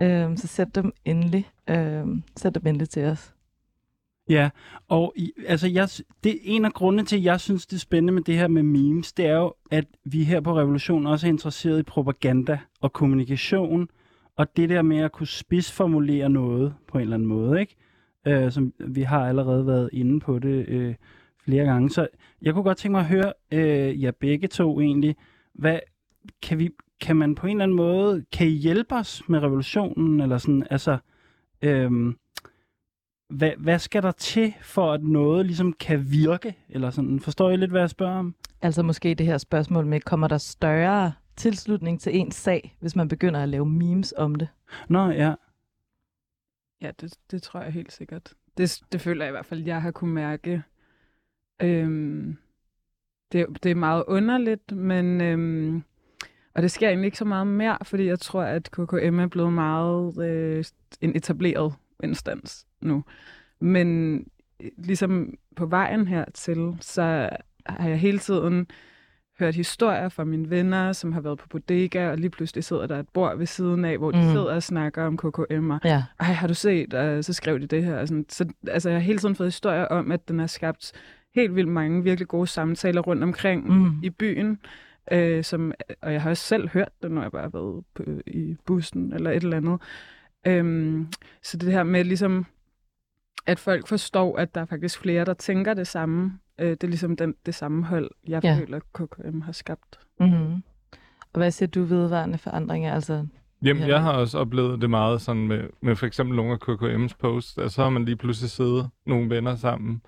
[0.03, 2.07] Øhm, så sæt dem endelig, øh,
[2.37, 3.35] sæt dem endelig til os.
[4.33, 4.51] Ja,
[4.89, 5.89] og i, altså jeg,
[6.25, 8.49] det er en af grundene til, at jeg synes, det er spændende med det her
[8.49, 12.59] med memes, det er jo, at vi her på Revolution også er interesseret i propaganda
[12.81, 13.89] og kommunikation,
[14.37, 17.77] og det der med at kunne spidsformulere noget på en eller anden måde, ikke?
[18.27, 20.95] Øh, som vi har allerede været inde på det øh,
[21.45, 21.91] flere gange.
[21.91, 22.09] Så
[22.43, 25.17] jeg kunne godt tænke mig at høre øh, jer begge to egentlig,
[25.55, 25.79] hvad
[26.43, 30.21] kan vi kan man på en eller anden måde, kan I hjælpe os med revolutionen,
[30.21, 30.99] eller sådan, altså,
[31.63, 32.17] øhm,
[33.33, 36.57] hvad, hvad skal der til, for at noget ligesom kan virke?
[36.69, 38.35] Eller sådan, forstår I lidt, hvad jeg spørger om?
[38.63, 43.09] Altså måske det her spørgsmål med, kommer der større tilslutning til ens sag, hvis man
[43.09, 44.49] begynder at lave memes om det?
[44.89, 45.35] Nå, ja.
[46.81, 48.35] Ja, det, det tror jeg helt sikkert.
[48.59, 50.63] Det, det føler jeg i hvert fald, jeg har kunne mærke.
[51.63, 52.37] Øhm,
[53.33, 55.21] det, det er meget underligt, men...
[55.21, 55.83] Øhm,
[56.55, 59.53] og det sker egentlig ikke så meget mere, fordi jeg tror, at KKM er blevet
[59.53, 60.65] meget øh,
[61.01, 63.05] en etableret instans nu.
[63.61, 64.17] Men
[64.63, 67.29] øh, ligesom på vejen hertil, så
[67.67, 68.67] har jeg hele tiden
[69.39, 72.99] hørt historier fra mine venner, som har været på bodega, og lige pludselig sidder der
[72.99, 74.31] et bord ved siden af, hvor de Mm.
[74.33, 76.03] sidder og snakker om KKM'er Ja.
[76.21, 76.95] ej, har du set?
[76.95, 77.97] Og så skrev de det her.
[77.99, 78.25] Og sådan.
[78.29, 80.93] Så altså, jeg har hele tiden fået historier om, at den har skabt
[81.35, 83.93] helt vildt mange virkelig gode samtaler rundt omkring Mm.
[84.03, 84.59] i byen.
[85.13, 88.03] Øh, som, og jeg har også selv hørt det, når jeg bare har været på,
[88.27, 89.81] i bussen eller et eller andet.
[90.47, 91.07] Øhm,
[91.43, 92.47] så det her med ligesom,
[93.47, 96.39] at folk forstår, at der er faktisk flere, der tænker det samme.
[96.61, 98.57] Øh, det er ligesom den, det samme hold, jeg Ja.
[98.61, 99.99] føler, KKM har skabt.
[100.21, 100.63] Mm-hmm.
[101.33, 102.95] Og hvad siger du vedvarende forandringer?
[102.95, 103.27] Altså,
[103.65, 103.89] Jamen, Ja.
[103.89, 107.59] jeg har også oplevet det meget sådan med, med for eksempel nogle af KKM's posts,
[107.59, 110.03] at så har man lige pludselig siddet nogle venner sammen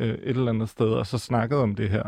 [0.00, 2.02] øh, et eller andet sted, og så snakket om det her.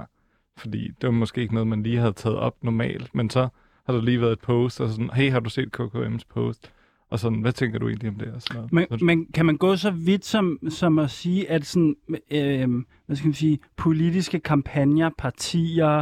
[0.56, 3.48] Fordi det var måske ikke noget, man lige havde taget op normalt, men så
[3.86, 6.72] har der lige været et post, og sådan, hey, har du set KKM's post?
[7.10, 8.28] Og sådan, hvad tænker du egentlig om det?
[8.34, 8.72] Og sådan noget.
[8.72, 11.96] Men, Så- men kan man gå så vidt som, som at sige, at sådan,
[12.30, 12.68] øh,
[13.06, 15.98] hvad skal man sige, politiske kampagner, partier,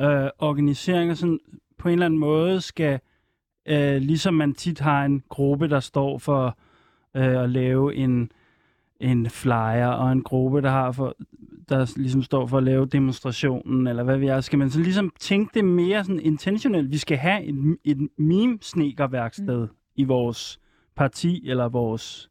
[0.00, 1.40] øh, organiseringer sådan,
[1.78, 3.00] på en eller anden måde skal,
[3.68, 6.58] øh, ligesom man tit har en gruppe, der står for
[7.16, 8.30] øh, at lave en,
[9.00, 11.16] en flyer, og en gruppe, der har for,
[11.68, 14.40] der ligesom står for at lave demonstrationen, eller hvad vi er.
[14.40, 16.90] Skal man så ligesom tænke det mere sådan intentionelt?
[16.90, 19.68] Vi skal have et, et meme-snekerværksted mm.
[19.96, 20.58] I vores
[20.96, 22.30] parti, eller vores...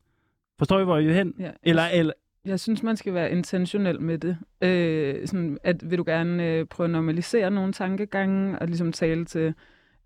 [0.57, 1.33] Forstår I, hvor I vil hen?
[1.39, 1.51] Ja.
[1.63, 2.13] Eller, eller,
[2.45, 4.37] Jeg synes, man skal være intentionel med det.
[4.61, 9.25] Øh, sådan, at vil du gerne øh, prøve at normalisere nogle tankegange og ligesom tale
[9.25, 9.53] til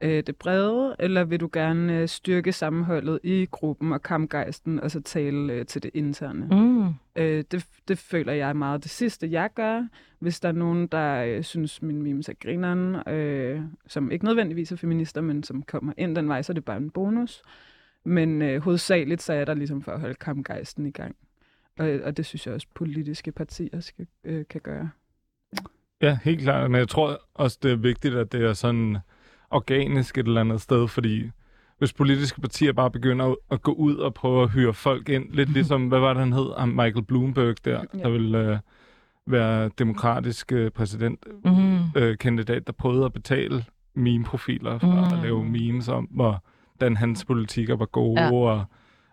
[0.02, 4.92] øh, det brede, eller vil du gerne øh, styrke sammenholdet i gruppen og kampgejsten, og
[4.92, 6.48] så tale øh, til det interne?
[6.52, 6.94] mm.
[7.16, 9.88] Øh, det, det føler jeg er meget det sidste, jeg gør.
[10.20, 14.72] Hvis der er nogen, der øh, synes, min memes er grineren, øh, som ikke nødvendigvis
[14.72, 17.42] er feminister, men som kommer ind den vej, så er det bare en bonus.
[18.04, 21.16] Men øh, hovedsageligt så er der ligesom for at holde kampgejsten i gang.
[21.80, 24.90] Og, og det synes jeg også, politiske partier skal, øh, kan gøre.
[26.02, 26.72] Ja, helt klart.
[26.72, 28.98] Men jeg tror også, det er vigtigt, at det er sådan
[29.52, 31.30] organisk et eller andet sted, fordi
[31.78, 35.50] hvis politiske partier bare begynder at- gå ud og prøve at hyre folk ind, lidt
[35.58, 36.50] ligesom, hvad var det, han hed?
[36.58, 38.00] Ham Michael Bloomberg der, Ja.
[38.00, 38.58] der vil øh,
[39.28, 41.54] være demokratisk øh, præsidentkandidat,
[41.96, 42.02] Mm.
[42.02, 45.14] øh, kandidat, der prøvede at betale meme-profiler for Mm.
[45.18, 48.34] at lave memes om, hvordan hans politikker var gode, ja.
[48.34, 48.64] og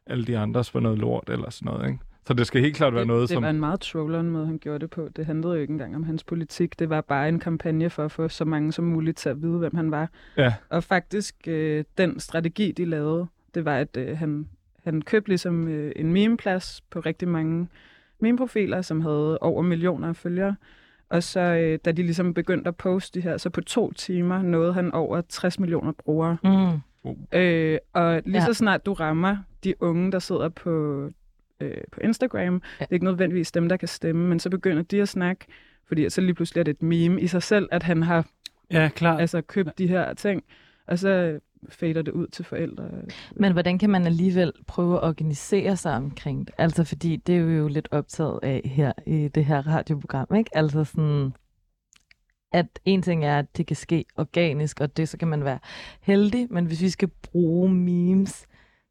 [0.07, 1.99] alle de andres var noget lort eller sådan noget, ikke?
[2.27, 3.43] Så det skal helt klart være det, noget, det som...
[3.43, 5.09] var en meget trolleren måde, han gjorde det på.
[5.17, 6.79] Det handlede jo ikke engang om hans politik.
[6.79, 9.59] Det var bare en kampagne for at få så mange som muligt til at vide,
[9.59, 10.11] hvem han var.
[10.37, 10.55] Ja.
[10.69, 14.49] Og faktisk, øh, den strategi, de lavede, det var, at øh, han,
[14.85, 17.69] han købte ligesom øh, en memeplads på rigtig mange
[18.21, 20.57] meme-profiler, som havde over millioner af følgere.
[21.09, 24.43] Og så, øh, da de ligesom begyndte at poste de her, så på to timer
[24.43, 26.37] nåede han over 60 millioner brugere.
[26.45, 27.39] Mm.
[27.39, 28.47] Øh, og lige ja.
[28.47, 31.03] så snart du rammer de unge, der sidder på,
[31.61, 32.85] øh, på Instagram, ja.
[32.85, 35.45] det er ikke nødvendigvis dem, der kan stemme, men så begynder de at snakke,
[35.87, 38.27] fordi så lige pludselig er det et meme i sig selv, at han har
[38.71, 39.21] ja, klart.
[39.21, 40.45] altså, købt de her ting,
[40.87, 42.90] og så fader det ud til forældre.
[43.37, 46.55] Men hvordan kan man alligevel prøve at organisere sig omkring det?
[46.59, 50.51] Altså, fordi det er vi jo lidt optaget af her i det her radioprogram, ikke?
[50.57, 51.33] Altså sådan,
[52.53, 55.59] at en ting er, at det kan ske organisk, og det så kan man være
[56.01, 58.47] heldig, men hvis vi skal bruge memes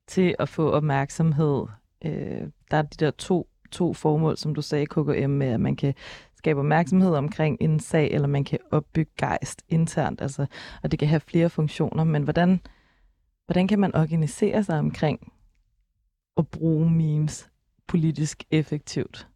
[0.07, 1.65] til at få opmærksomhed,
[2.05, 5.75] øh, der er de der to, to formål, som du sagde, KKM, med at man
[5.75, 5.93] kan
[6.35, 10.45] skabe opmærksomhed omkring en sag, eller man kan opbygge gejst internt, altså,
[10.83, 12.59] og det kan have flere funktioner, men hvordan,
[13.45, 15.33] hvordan kan man organisere sig omkring
[16.37, 17.49] at bruge memes
[17.87, 19.27] politisk effektivt?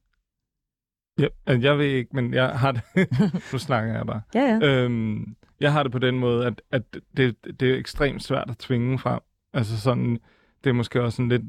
[1.20, 2.82] Ja, altså, jeg ved ikke, men jeg har det...
[3.54, 4.22] nu snakker jeg bare.
[4.36, 4.60] Ja, ja.
[4.68, 6.84] Øhm, jeg har det på den måde, at, at
[7.18, 9.20] det, det er ekstremt svært at tvinge frem.
[9.54, 10.20] Altså sådan,
[10.64, 11.44] det er måske også sådan lidt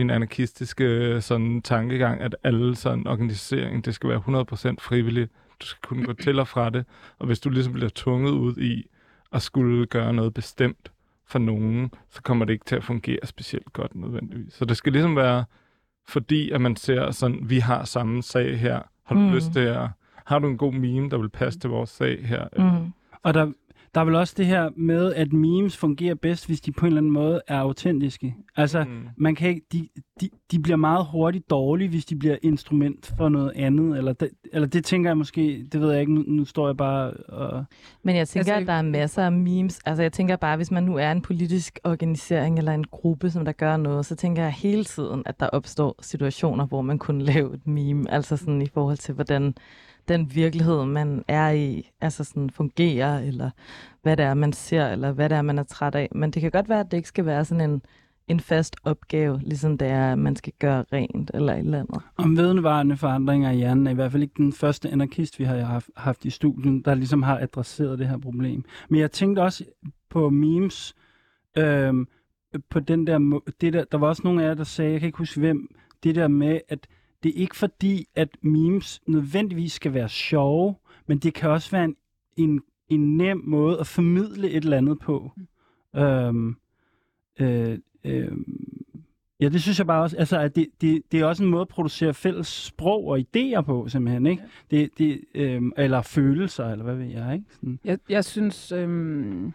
[0.00, 4.22] min anarkistiske sådan tankegang, at alle sådan organisering, det skal være
[4.72, 5.30] 100% frivilligt.
[5.60, 6.84] Du skal kunne gå til og fra det.
[7.18, 8.86] Og hvis du ligesom bliver tvunget ud i
[9.32, 10.92] at skulle gøre noget bestemt
[11.26, 14.52] for nogen, så kommer det ikke til at fungere specielt godt nødvendigvis.
[14.54, 15.44] Så det skal ligesom være,
[16.08, 18.80] fordi at man ser sådan, vi har samme sag her.
[19.04, 19.26] Har du Mm.
[19.26, 19.32] mm.
[19.34, 19.88] lyst til at...
[20.26, 22.44] Har du en god meme, der vil passe til vores sag her?
[22.58, 22.92] Mm.
[23.22, 23.52] Og der,
[23.94, 26.86] der er vel også det her med, at memes fungerer bedst, hvis de på en
[26.86, 28.34] eller anden måde er autentiske.
[28.56, 29.08] Altså, Mm.
[29.16, 29.88] man kan ikke, de,
[30.20, 33.98] de, de bliver meget hurtigt dårlige, hvis de bliver instrument for noget andet.
[33.98, 36.76] Eller det, eller det tænker jeg måske, det ved jeg ikke, nu, nu står jeg
[36.76, 37.64] bare og...
[38.02, 39.80] Men jeg tænker, Altså, altså, at der er masser af memes.
[39.86, 43.44] Altså, jeg tænker bare, hvis man nu er en politisk organisering eller en gruppe, som
[43.44, 47.24] der gør noget, så tænker jeg hele tiden, at der opstår situationer, hvor man kunne
[47.24, 48.10] lave et meme.
[48.10, 49.54] Altså sådan i forhold til, hvordan
[50.08, 53.50] den virkelighed, man er i, altså sådan fungerer, eller
[54.02, 56.08] hvad det er, man ser, eller hvad det er, man er træt af.
[56.14, 57.82] Men det kan godt være, at det ikke skal være sådan en,
[58.28, 62.02] en fast opgave, ligesom det er, at man skal gøre rent, eller et eller andet.
[62.16, 65.56] Om vedvarende forandringer i hjernen er i hvert fald ikke den første anarkist, vi har
[65.56, 68.64] haft, haft i studien, der ligesom har adresseret det her problem.
[68.88, 69.64] Men jeg tænkte også
[70.10, 70.94] på memes,
[71.58, 72.06] øhm,
[72.70, 75.06] på den der, det der, der var også nogle af jer, der sagde, jeg kan
[75.06, 75.68] ikke huske hvem,
[76.02, 76.86] det der med, at
[77.22, 80.74] det er ikke fordi, at memes nødvendigvis skal være sjove,
[81.06, 81.96] men det kan også være en,
[82.36, 85.32] en, en nem måde at formidle et eller andet på.
[85.96, 86.56] Øhm,
[87.40, 88.32] øh, øh,
[89.40, 91.60] Ja, det synes jeg bare også, altså, at det, det, det er også en måde
[91.60, 94.42] at producere fælles sprog og idéer på, simpelthen, ikke?
[94.70, 97.44] Det, det, øhm, eller følelser, eller hvad ved jeg, ikke?
[97.50, 97.80] Sådan.
[97.84, 99.52] Jeg, jeg synes, øhm,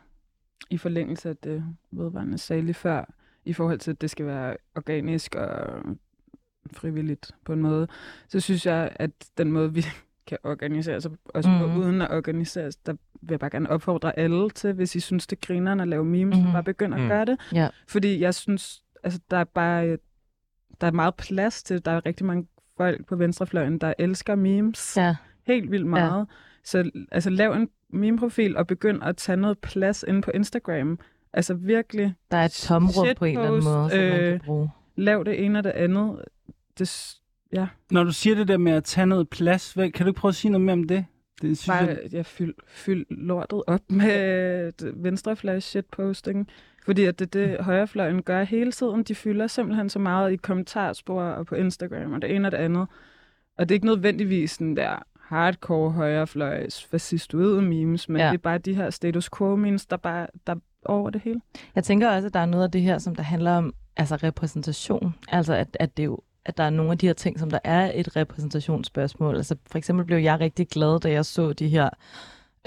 [0.69, 3.13] i forlængelse af det vedvarende sagde lige før,
[3.45, 5.83] i forhold til, at det skal være organisk og
[6.73, 7.87] frivilligt på en måde,
[8.27, 9.85] så synes jeg, at den måde, vi
[10.27, 11.59] kan organisere sig også mm.
[11.59, 14.99] på, uden at organisere os, der vil jeg bare gerne opfordre alle til, hvis I
[14.99, 16.51] synes, det griner at lave memes, mm.
[16.51, 17.07] bare begynd at Mm.
[17.07, 17.37] gøre det.
[17.53, 17.67] Ja.
[17.87, 19.97] Fordi jeg synes, altså, der er bare
[20.81, 22.47] der er meget plads til, der er rigtig mange
[22.77, 25.15] folk på venstrefløjen, der elsker memes Ja.
[25.47, 26.19] helt vildt meget.
[26.19, 26.33] Ja.
[26.63, 30.99] Så altså, lav en meme-profil og begynd at tage noget plads inde på Instagram.
[31.33, 34.39] Altså virkelig, Der er et tomrum på en eller anden måde, som man øh, kan
[34.45, 34.69] bruge.
[34.95, 36.21] lav det ene og det andet.
[36.79, 37.15] Det,
[37.53, 40.19] ja, Når du siger det der med at tage noget plads, hvad, kan du ikke
[40.19, 41.05] prøve at sige noget mere om det?
[41.41, 46.47] Det synes bare jeg, ja, fyld, fyld lortet op med d- venstrefløj shitposting.
[46.85, 49.03] Fordi at det det, højrefløjen gør hele tiden.
[49.03, 52.57] De fylder simpelthen så meget i kommentarspor og på Instagram og det ene og det
[52.57, 52.87] andet.
[53.57, 58.27] Og det er ikke nødvendigvis sådan der hardcore højrefløjs fascistoide memes, men Ja.
[58.27, 61.39] det er bare de her status quo memes, der bare der er over det hele.
[61.75, 64.15] Jeg tænker også, at der er noget af det her, som der handler om altså
[64.15, 65.15] repræsentation.
[65.27, 67.59] Altså, at, at det jo at der er nogle af de her ting, som der
[67.63, 69.35] er et repræsentationsspørgsmål.
[69.35, 71.89] Altså, for eksempel blev jeg rigtig glad, da jeg så de her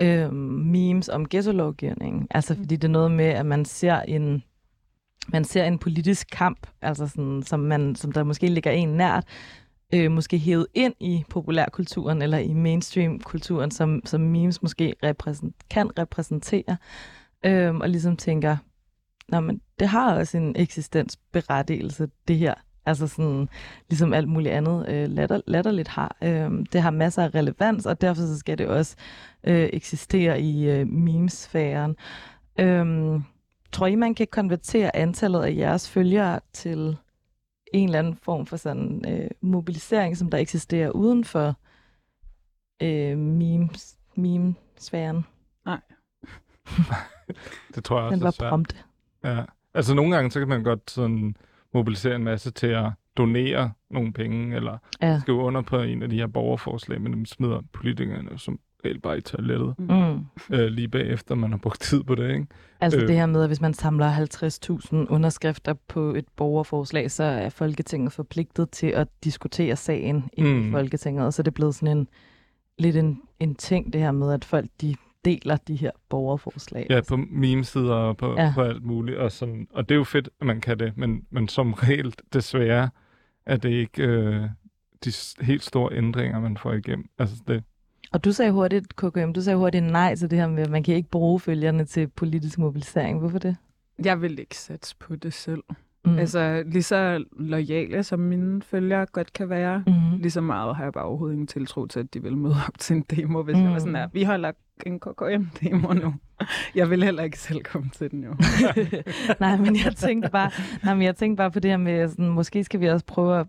[0.00, 2.26] øh, memes om ghetto-lovgivningen.
[2.30, 4.42] Altså, fordi det er noget med, at man ser en
[5.32, 9.24] man ser en politisk kamp, altså sådan, som, man, som der måske ligger en nært,
[9.94, 15.98] øh, måske hævet ind i populærkulturen eller i mainstream-kulturen, som, som memes måske repræsent, kan
[15.98, 16.76] repræsentere,
[17.44, 18.56] øh, og ligesom tænker,
[19.28, 22.54] Nå, men det har også en eksistensberettigelse, det her.
[22.88, 23.48] Altså sådan,
[23.88, 26.16] ligesom alt muligt andet øh, latter, latterligt har.
[26.22, 28.96] Øh, det har masser af relevans, og derfor så skal det også
[29.44, 31.96] øh, eksistere i øh, memesfæren.
[32.60, 33.20] Øh,
[33.72, 36.96] tror I, man kan konvertere antallet af jeres følgere til
[37.72, 41.54] en eller anden form for sådan øh, mobilisering, som der eksisterer uden for
[42.82, 45.24] øh, memes, meme-sfæren?
[47.74, 48.86] Det tror jeg også Den var prompt.
[49.24, 49.44] Ja.
[49.74, 51.36] Altså nogle gange, så kan man godt sådan
[51.74, 55.20] mobilisere en masse til at donere nogle penge, eller Ja.
[55.20, 59.18] skrive under på en af de her borgerforslag, men dem smider politikerne som regel bare
[59.18, 60.26] i toilettet, Mm.
[60.56, 62.46] øh, lige bagefter man har brugt tid på det, ikke?
[62.80, 63.08] Altså Øh.
[63.08, 68.12] det her med, at hvis man samler 50.000 underskrifter på et borgerforslag, så er Folketinget
[68.12, 70.48] forpligtet til at diskutere sagen i Mm.
[70.48, 70.70] mm.
[70.70, 71.26] Folketinget.
[71.26, 72.08] Og så er det blevet sådan en
[72.78, 76.86] lidt en, en ting, det her med, at folk de deler de her borgerforslag.
[76.90, 78.52] Ja, på meme-sider og på, ja.
[78.54, 79.18] På alt muligt.
[79.18, 82.14] Og, sådan, og det er jo fedt, at man kan det, men, men som regel
[82.32, 82.90] desværre
[83.46, 84.44] er det ikke øh,
[85.04, 87.08] de helt store ændringer, man får igennem.
[87.18, 87.64] Altså det,
[88.12, 90.82] Og du sagde hurtigt, KKM, du sagde hurtigt nej til det her med, at man
[90.82, 93.18] kan ikke bruge følgerne til politisk mobilisering.
[93.18, 93.56] Hvorfor det?
[94.04, 95.62] Jeg vil ikke satse på det selv.
[96.04, 96.18] Mm.
[96.18, 100.18] Altså, lige så lojale som mine følgere godt kan være, mm.
[100.18, 102.78] lige så meget har jeg bare overhovedet ingen tiltro til, at de vil møde op
[102.78, 103.62] til en demo, hvis mm.
[103.62, 103.96] jeg var sådan Mm.
[103.96, 104.52] her, vi holder
[104.86, 106.14] en KKM-demo nu.
[106.74, 108.34] Jeg vil heller ikke selv komme til den jo.
[109.40, 110.50] nej, men jeg tænkte bare,
[110.84, 113.40] nej, men jeg tænkte bare på det her med, sådan, måske skal vi også prøve
[113.40, 113.46] at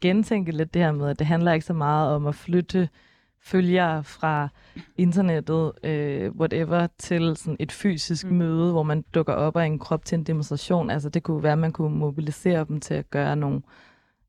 [0.00, 2.88] gentænke lidt det her med, at det handler ikke så meget om at flytte
[3.42, 4.48] følgere fra
[4.96, 8.36] internettet, øh, whatever, til sådan et fysisk mm.
[8.36, 10.90] Møde, hvor man dukker op af en krop til en demonstration.
[10.90, 13.62] Altså det kunne være, at man kunne mobilisere dem til at gøre nogle,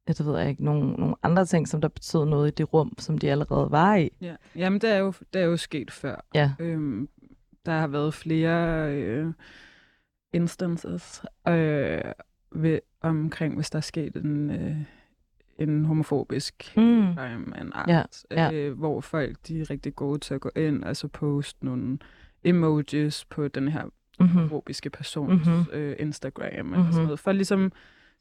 [0.08, 2.94] jeg ved jeg ikke, nogle, nogle andre ting, som der betød noget i det rum,
[3.00, 4.10] som de allerede var i.
[4.22, 4.36] Ja.
[4.56, 6.26] Jamen, det er, jo, det er jo sket før.
[6.36, 6.52] Ja.
[6.60, 7.10] Øhm,
[7.66, 9.34] der har været flere øh,
[10.34, 12.02] instances øh,
[12.52, 14.78] ved, omkring, hvis der er sket en, øh,
[15.64, 17.02] en homofobisk Mm.
[17.18, 18.52] af en art, Ja, ja.
[18.54, 21.98] Øh, hvor folk de er rigtig gode til at gå ind og så poste nogle
[22.44, 24.28] emojis på den her Mm-hmm.
[24.34, 25.66] homofobiske persons Mhm.
[25.74, 26.92] øh, Instagram eller Mhm.
[26.92, 27.20] sådan noget.
[27.20, 27.72] For ligesom,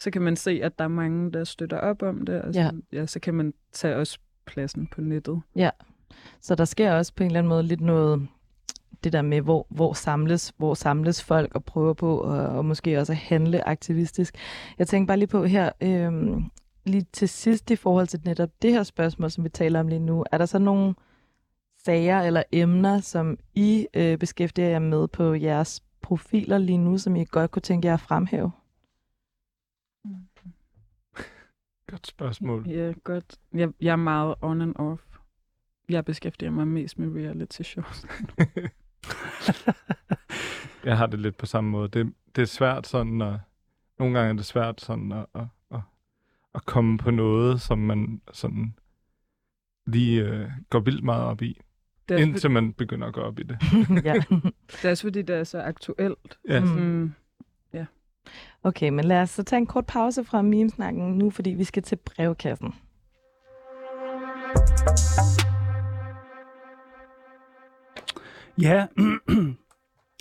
[0.01, 2.61] så kan man se, at der er mange, der støtter op om det, og så,
[2.61, 2.71] Ja.
[2.93, 5.41] ja, så kan man tage også pladsen på nettet.
[6.41, 8.29] Så der sker også på en eller anden måde lidt noget,
[9.05, 12.99] det der med, hvor, hvor, samles, hvor samles folk og prøver på, og, og måske
[12.99, 14.35] også at handle aktivistisk.
[14.79, 16.45] Jeg tænker bare lige på her, øhm,
[16.85, 19.99] lige til sidst i forhold til netop det her spørgsmål, som vi taler om lige
[19.99, 20.95] nu, er der så nogle
[21.85, 27.17] sager eller emner, som I øh, beskæftiger jer med på jeres profiler lige nu, som
[27.17, 28.53] I godt kunne tænke jer at fremhæve?
[31.91, 32.69] Godt spørgsmål.
[32.69, 33.37] Ja, godt.
[33.55, 35.03] Jeg, jeg er meget on and off.
[35.89, 38.07] Jeg beskæftiger mig mest med reality shows.
[40.85, 41.89] Jeg har det lidt på samme måde.
[41.89, 43.41] Det, det er svært sådan at...
[43.99, 45.47] Nogle gange er det svært sådan at, at,
[46.55, 48.75] at, komme på noget, som man sådan
[49.87, 51.61] lige øh, går vildt meget op i,
[52.09, 53.59] Det er, indtil man begynder at gå op i det.
[54.05, 54.15] ja.
[54.69, 56.39] det er også fordi, det er så aktuelt.
[56.49, 56.61] Ja.
[56.61, 56.67] Mm.
[56.67, 57.15] Sådan,
[58.65, 61.83] Okay, men lad os så tage en kort pause fra memesnakken nu, fordi vi skal
[61.83, 62.75] til brevkassen.
[68.61, 68.87] Ja,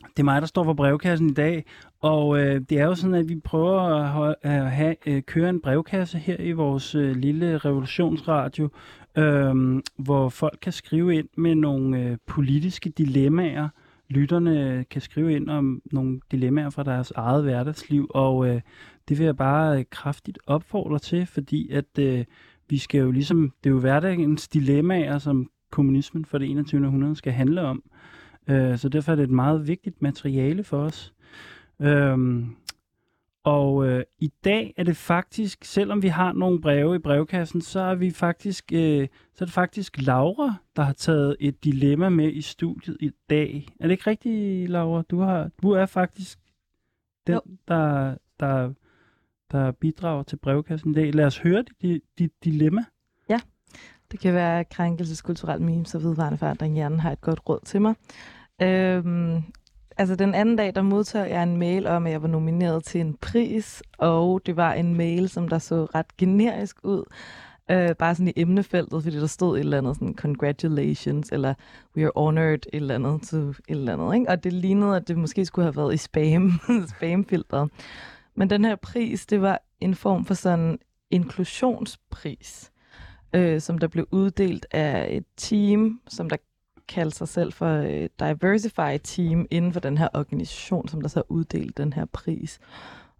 [0.09, 1.65] det er mig, der står for brevkassen i dag,
[1.99, 5.49] og øh, det er jo sådan, at vi prøver at, holde, at have, øh, køre
[5.49, 8.69] en brevkasse her i vores øh, lille revolutionsradio,
[9.17, 13.69] øh, hvor folk kan skrive ind med nogle øh, politiske dilemmaer.
[14.09, 18.61] Lytterne øh, kan skrive ind om nogle dilemmaer fra deres eget hverdagsliv, og øh,
[19.09, 22.25] det vil jeg bare øh, kraftigt opfordre til, fordi at øh,
[22.69, 26.85] vi skal jo ligesom, det er jo hverdagens dilemmaer, som kommunismen for det 21.
[26.85, 27.83] århundrede skal handle om.
[28.51, 31.13] Øh, så derfor er det et meget vigtigt materiale for os.
[31.81, 32.55] Øhm,
[33.43, 37.79] og øh, i dag er det faktisk, selvom vi har nogle breve i brevkassen, så
[37.79, 42.33] er vi faktisk, øh, så er det faktisk Laura, der har taget et dilemma med
[42.33, 43.67] i studiet i dag.
[43.79, 45.01] Er det ikke rigtigt, Laura?
[45.01, 46.39] Du har, du er faktisk
[47.27, 47.41] den, Jo.
[47.67, 48.73] der, der,
[49.51, 51.13] der bidrager til brevkassen i dag.
[51.13, 52.85] Lad os høre dit, dit dilemma.
[54.11, 57.95] Det kan være krænkelseskulturel meme, så vedvarende forandring hjernen har et godt råd til mig.
[58.61, 59.43] Øhm,
[59.97, 63.01] altså den anden dag, der modtog jeg en mail om, at jeg var nomineret til
[63.01, 67.03] en pris, og det var en mail, som der så ret generisk ud.
[67.71, 71.53] Øh, bare sådan i emnefeltet, fordi der stod et eller andet sådan, congratulations, eller
[71.97, 74.15] we are honored, et eller andet til et eller andet.
[74.15, 74.29] Ikke?
[74.29, 76.51] Og det lignede, at det måske skulle have været i spam,
[76.97, 77.69] spamfilteret.
[78.35, 80.79] Men den her pris, det var en form for sådan
[81.11, 82.71] inklusionspris
[83.33, 86.37] øh, som der blev uddelt af et team, som der
[86.93, 91.23] kalde sig selv for øh, Diversify Team inden for den her organisation, som der så
[91.29, 92.59] uddelte den her pris.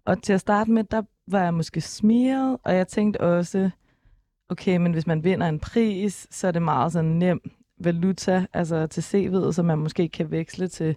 [0.04, 3.70] Og til at starte med, der var jeg måske smiret, og jeg tænkte også,
[4.48, 7.40] okay, men hvis man vinder en pris, så er det meget sådan nem
[7.78, 10.96] valuta, altså til CV'et, så man måske kan veksle til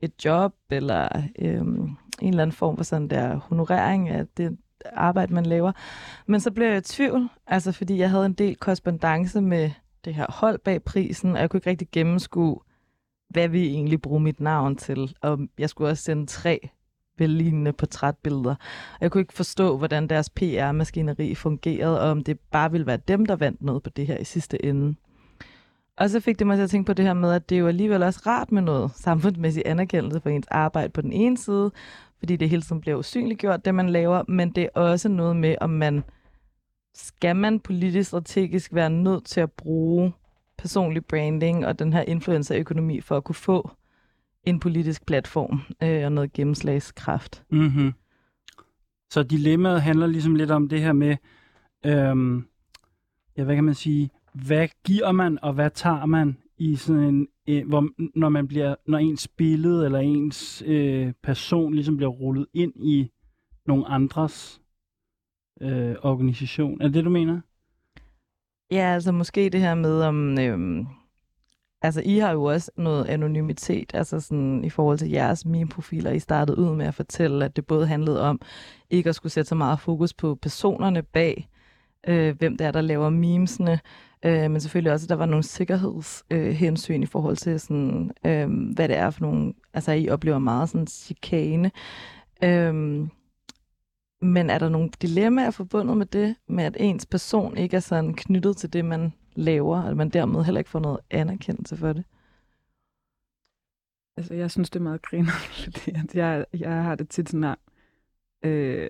[0.00, 4.56] et job, eller øhm, en eller anden form for sådan der honorering af det
[4.92, 5.72] arbejde, man laver.
[6.26, 9.70] Men så blev jeg i tvivl, altså fordi jeg havde en del korrespondence med
[10.04, 12.58] det her hold bag prisen, og jeg kunne ikke rigtig gennemskue,
[13.28, 15.16] hvad vi egentlig bruge mit navn til.
[15.20, 16.70] Og jeg skulle også sende tre
[17.18, 18.54] vellignende portrætbilleder.
[18.94, 22.96] Og jeg kunne ikke forstå, hvordan deres PR-maskineri fungerede, og om det bare ville være
[22.96, 24.94] dem, der vandt noget på det her i sidste ende.
[25.96, 27.60] Og så fik det mig til at tænke på det her med, at det er
[27.60, 31.70] jo alligevel også rart med noget samfundsmæssig anerkendelse for ens arbejde på den ene side,
[32.18, 35.56] fordi det hele tiden bliver usynliggjort, det man laver, men det er også noget med,
[35.60, 36.04] om man
[36.94, 40.12] skal man politisk strategisk være nødt til at bruge
[40.58, 43.70] personlig branding og den her influencerøkonomi for at kunne få
[44.44, 47.44] en politisk platform øh, og noget gennemslagskraft.
[47.50, 47.92] Mm-hmm.
[49.10, 51.16] Så dilemmaet handler ligesom lidt om det her med,
[51.86, 52.46] øhm,
[53.36, 57.28] ja, hvad kan man sige, hvad giver man og hvad tager man i sådan en,
[57.48, 62.46] øh, hvor, når man bliver, når ens billede eller ens øh, person ligesom bliver rullet
[62.54, 63.10] ind i
[63.66, 64.60] nogle andres
[65.60, 66.80] øh, organisation.
[66.80, 67.40] Er det det, du mener?
[68.70, 70.38] Ja, altså måske det her med om...
[70.38, 70.86] Øhm,
[71.82, 76.10] altså, I har jo også noget anonymitet, altså sådan i forhold til jeres meme-profiler.
[76.10, 78.40] I startede ud med at fortælle, at det både handlede om
[78.90, 81.48] ikke at skulle sætte så meget fokus på personerne bag,
[82.08, 83.80] øh, hvem det er, der laver memesene,
[84.24, 88.48] øh, men selvfølgelig også, at der var nogle sikkerhedshensyn øh, i forhold til, sådan, øh,
[88.74, 89.54] hvad det er for nogle...
[89.74, 91.70] Altså, I oplever meget sådan chikane.
[92.44, 93.06] Øh,
[94.24, 98.14] men er der nogle dilemmaer forbundet med det, med at ens person ikke er sådan
[98.14, 102.04] knyttet til det, man laver, og man dermed heller ikke får noget anerkendelse for det?
[104.16, 105.32] Altså, jeg synes, det er meget griner,
[105.64, 107.54] fordi at jeg, jeg har det tit sådan her.
[108.44, 108.88] Øh,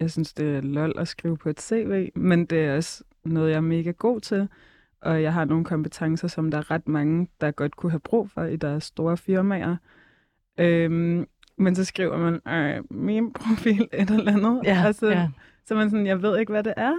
[0.00, 3.50] jeg synes, det er lol at skrive på et CV, men det er også noget,
[3.50, 4.48] jeg er mega god til.
[5.00, 8.30] Og jeg har nogle kompetencer, som der er ret mange, der godt kunne have brug
[8.30, 9.76] for i deres store firmaer.
[10.58, 11.26] Øhm,
[11.58, 14.60] men så skriver man, øh, min profil et eller andet.
[14.64, 15.28] Ja, altså, ja.
[15.66, 16.92] Så man sådan, jeg ved ikke, hvad det er.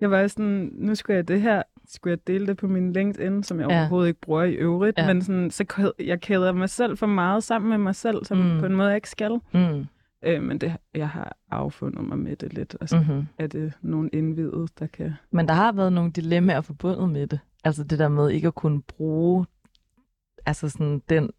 [0.00, 3.42] Jeg var sådan, nu skulle jeg det her, skulle jeg dele det på min LinkedIn,
[3.42, 3.78] som jeg Ja.
[3.78, 4.98] overhovedet ikke bruger i øvrigt.
[4.98, 5.06] Ja.
[5.06, 8.60] Men sådan, så jeg kæder mig selv for meget sammen med mig selv, som Mm.
[8.60, 9.40] på en måde jeg ikke skal.
[9.54, 9.86] Mm.
[10.22, 13.14] Øh, men det, jeg har affundet mig med det lidt, og så Mm-hmm.
[13.16, 13.26] mm.
[13.38, 15.14] er det nogle indvidede, der kan...
[15.30, 17.40] Men der har været nogle dilemmaer forbundet med det.
[17.64, 19.46] Altså det der med ikke at kunne bruge
[20.46, 21.30] altså sådan den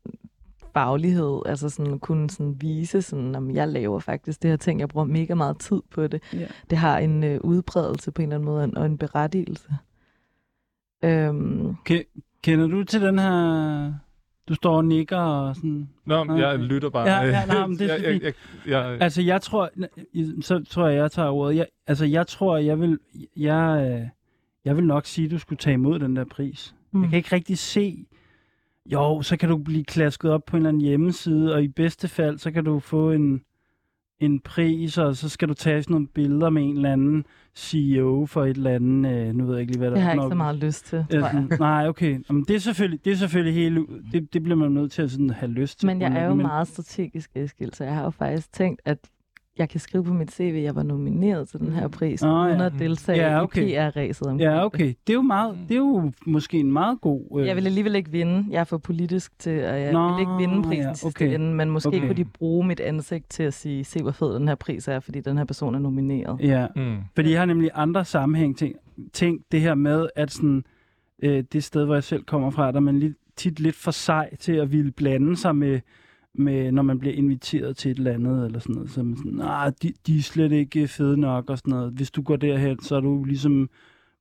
[0.78, 4.90] faglighed, altså sådan kunne sådan vise sådan, om jeg laver faktisk det her ting, jeg
[4.90, 6.24] bruger mega meget tid på det.
[6.34, 6.48] Ja.
[6.70, 9.70] Det har en øh, udbredelse på en eller anden måde, og en berettigelse.
[11.04, 11.76] Øhm,
[12.44, 13.94] Kender du til den her...
[14.50, 15.90] Du står og nikker og sådan...
[16.06, 17.10] Nå, Nå, jeg lytter bare.
[17.10, 18.34] Ja, ja, nej, men det er jeg, jeg,
[18.68, 19.70] jeg, Altså, jeg tror...
[20.42, 21.56] Så tror jeg, jeg tager ordet.
[21.56, 23.00] Jeg, altså, jeg tror, jeg vil...
[23.38, 24.08] Jeg, øh,
[24.66, 26.76] jeg vil nok sige, at du skulle tage imod den der pris.
[26.92, 27.02] Mm.
[27.02, 28.06] Jeg kan ikke rigtig se...
[28.92, 32.08] Jo, så kan du blive klasket op på en eller anden hjemmeside, og i bedste
[32.08, 33.42] fald, så kan du få en,
[34.20, 37.26] en pris, og så skal du tage sådan nogle billeder med en eller anden
[37.56, 39.28] CEO for et eller andet...
[39.28, 40.86] Øh, nu ved jeg ikke lige, hvad der det har jeg ikke så meget lyst
[40.86, 41.22] til, jeg.
[41.22, 42.20] sådan, nej, okay.
[42.30, 43.90] Jamen, det, er selvfølgelig, det er selvfølgelig helt...
[44.12, 45.88] Det, det bliver man nødt til at sådan have lyst til.
[45.88, 48.98] Men jeg er jo men, meget strategisk, Eskild, så jeg har jo faktisk tænkt, at
[49.60, 52.30] jeg kan skrive på mit CV, at jeg var nomineret til den her pris, Åh,
[52.46, 52.66] uden ja.
[52.66, 53.62] at deltage Ja, okay.
[53.68, 54.86] i PR-ræset om Ja, okay.
[54.88, 57.40] Det er jo, meget, det er jo måske en meget god...
[57.42, 58.46] Øh, Jeg vil alligevel ikke vinde.
[58.50, 61.34] Jeg er for politisk til, og jeg Nå, vil ikke vinde prisen ja, okay.
[61.36, 62.00] ende, men måske Okay.
[62.00, 65.00] kunne de bruge mit ansigt til at sige, se hvor fed den her pris er,
[65.00, 66.40] fordi den her person er nomineret.
[66.42, 66.98] Ja, mm.
[67.16, 68.76] fordi jeg har nemlig andre sammenhæng ting,
[69.14, 70.64] tænkt det her med, at sådan,
[71.24, 73.92] øh, det sted, hvor jeg selv kommer fra, der er man lidt, tit lidt for
[73.92, 75.80] sej til at ville blande sig med,
[76.38, 78.90] med, når man bliver inviteret til et eller andet, eller sådan noget.
[78.90, 81.72] Så er man sådan, nah, de, de er slet ikke øh, fede nok, og sådan
[81.72, 81.94] noget.
[81.94, 83.70] Hvis du går derhen, så er du ligesom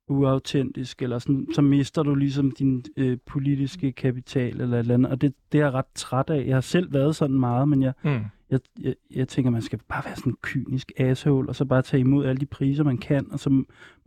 [0.09, 5.11] uautentisk, eller sådan, så mister du ligesom din øh, politiske kapital, eller et eller andet.
[5.11, 6.45] Og det, det er jeg ret træt af.
[6.47, 8.19] Jeg har selv været sådan meget, men jeg, Mm
[8.51, 11.81] jeg, jeg, jeg tænker, man skal bare være sådan en kynisk asshole, og så bare
[11.81, 13.49] tage imod alle de priser, man kan, og så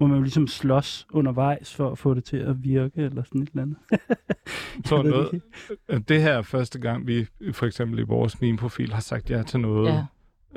[0.01, 3.43] må man jo ligesom slås undervejs for at få det til at virke, eller sådan
[3.43, 3.77] et eller andet.
[4.91, 5.43] Ved noget,
[5.91, 9.43] det det her er første gang, vi for eksempel i vores meme-profil har sagt ja
[9.43, 9.89] til noget.
[9.89, 10.05] Ja.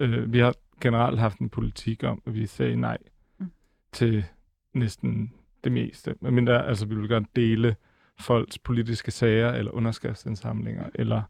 [0.05, 2.97] Øh, vi har generelt haft en politik om, at vi sagde nej
[3.39, 3.51] Mm.
[3.93, 4.25] til
[4.73, 6.15] næsten det meste.
[6.21, 7.75] Men der, altså, vi vil gerne dele
[8.19, 11.21] folks politiske sager, eller underskriftsindsamlinger, eller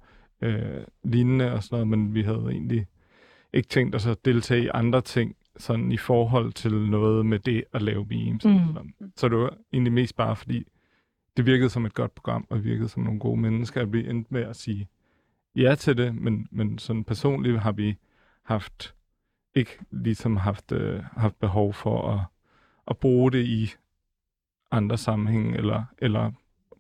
[0.43, 2.87] øh, lignende og sådan noget, men vi havde egentlig
[3.53, 7.63] ikke tænkt os at deltage i andre ting, sådan i forhold til noget med det
[7.73, 8.45] at lave memes.
[8.45, 9.11] Mm.
[9.15, 10.67] Så det var egentlig mest bare fordi,
[11.37, 14.33] det virkede som et godt program, og virkede som nogle gode mennesker, at vi endte
[14.33, 14.87] med at sige
[15.55, 17.95] ja til det, men, men sådan personligt har vi
[18.43, 18.95] haft
[19.55, 22.19] ikke ligesom haft, øh, haft behov for at,
[22.87, 23.69] at bruge det i
[24.71, 26.31] andre sammenhæng, eller, eller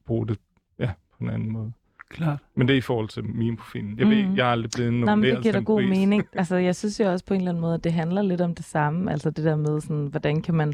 [0.05, 0.39] bruge det
[0.79, 1.73] ja, på en anden måde.
[2.13, 2.39] Klart.
[2.55, 3.97] Men det er i forhold til min profilen.
[3.99, 4.11] Jeg, mm.
[4.11, 4.35] ved, Mhm.
[4.37, 5.89] jeg er aldrig blevet Nå, men nomineret det giver da god pris.
[5.89, 6.23] mening.
[6.33, 8.55] Altså, jeg synes jo også på en eller anden måde, at det handler lidt om
[8.55, 9.11] det samme.
[9.11, 10.73] Altså det der med, sådan, hvordan kan man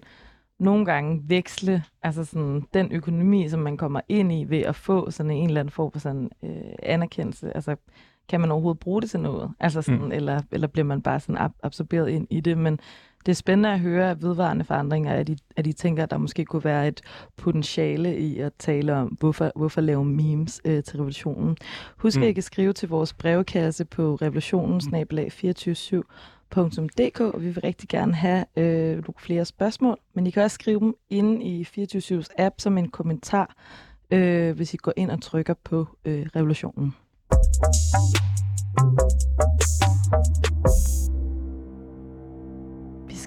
[0.60, 5.12] nogle gange veksle altså sådan, den økonomi, som man kommer ind i ved at få
[5.12, 6.50] sådan en eller anden form for sådan, øh,
[6.84, 7.56] anerkendelse.
[7.56, 7.76] Altså,
[8.30, 9.52] kan man overhovedet bruge det til noget?
[9.60, 10.12] Altså sådan, mm.
[10.12, 12.58] eller, eller bliver man bare sådan ab- absorberet ind i det?
[12.58, 12.80] Men
[13.26, 16.18] det er spændende at høre at vedvarende forandringer, at de, at de tænker, at der
[16.18, 17.02] måske kunne være et
[17.38, 21.58] potentiale i at tale om, hvorfor, hvorfor lave memes øh, til revolutionen.
[21.98, 22.24] Husk, Mm.
[22.24, 24.82] at I kan skrive til vores brevkasse på revolutionen
[26.56, 30.56] 247dk og vi vil rigtig gerne have øh, nogle flere spørgsmål, men I kan også
[30.56, 33.56] skrive dem inde i 24 app som en kommentar,
[34.12, 36.96] øh, hvis I går ind og trykker på øh, revolutionen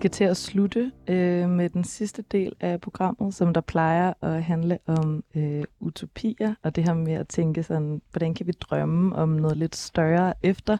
[0.02, 4.44] skal til at slutte øh, med den sidste del af programmet, som der plejer at
[4.44, 9.16] handle om øh, utopier, og det her med at tænke sådan, hvordan kan vi drømme
[9.16, 10.76] om noget lidt større efter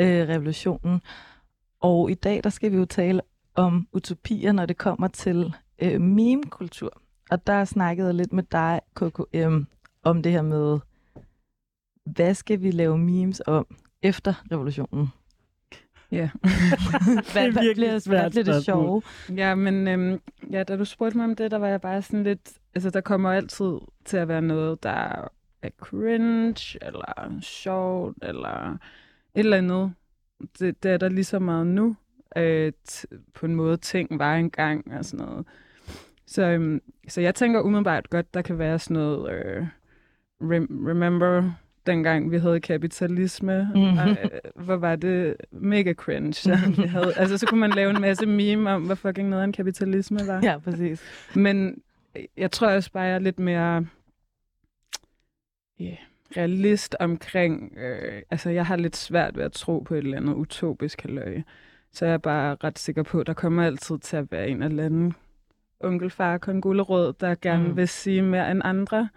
[0.00, 1.00] øh, revolutionen.
[1.80, 3.20] Og i dag, der skal vi jo tale
[3.54, 7.02] om utopier, når det kommer til øh, meme-kultur.
[7.30, 9.62] Og der snakkede jeg lidt med dig, KKM,
[10.02, 10.78] om det her med,
[12.04, 15.08] hvad skal vi lave memes om efter revolutionen?
[16.12, 16.30] Ja.
[16.42, 16.50] hvad,
[17.34, 19.02] Det er hvad, bliver, hvad bliver det sjove?
[19.36, 22.22] Ja, men øhm, ja, da du spurgte mig om det, der var jeg bare sådan
[22.22, 22.50] lidt...
[22.74, 23.72] Altså, der kommer altid
[24.04, 25.28] til at være noget, der
[25.62, 28.78] er cringe, eller sjovt, eller et
[29.34, 29.92] eller andet.
[30.58, 31.96] Det, det er der lige så meget nu.
[32.36, 33.04] Øh, t-
[33.34, 35.46] på en måde, ting var engang og sådan noget.
[36.26, 39.32] Så, øhm, så jeg tænker umiddelbart godt, der kan være sådan noget...
[39.32, 39.66] Øh,
[40.42, 41.52] rem- remember
[41.88, 43.80] dengang vi havde kapitalisme, Mhm.
[43.82, 43.98] mm.
[43.98, 46.50] Ej, hvor var det mega cringe.
[46.76, 49.52] vi havde, altså, så kunne man lave en masse meme om, hvad fucking noget en
[49.52, 50.40] kapitalisme var.
[50.42, 51.02] Ja, præcis.
[51.34, 51.82] Men
[52.36, 53.86] jeg tror også bare, jeg er lidt mere
[55.80, 55.96] yeah,
[56.36, 57.72] realist omkring...
[57.78, 61.44] Øh, altså, jeg har lidt svært ved at tro på et eller andet utopisk halvøje.
[61.92, 64.62] Så jeg er bare ret sikker på, at der kommer altid til at være en
[64.62, 65.14] eller anden
[65.80, 67.76] onkelfar, kongulerød, der gerne mm.
[67.76, 69.08] vil sige mere end andre.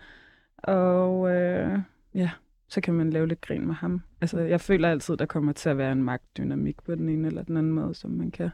[0.58, 1.80] Og øh,
[2.16, 2.30] ja,
[2.72, 4.02] så kan man lave lidt grin med ham.
[4.22, 7.44] Altså, jeg føler altid, der kommer til at være en magtdynamik på den ene eller
[7.44, 8.50] den anden måde, som man kan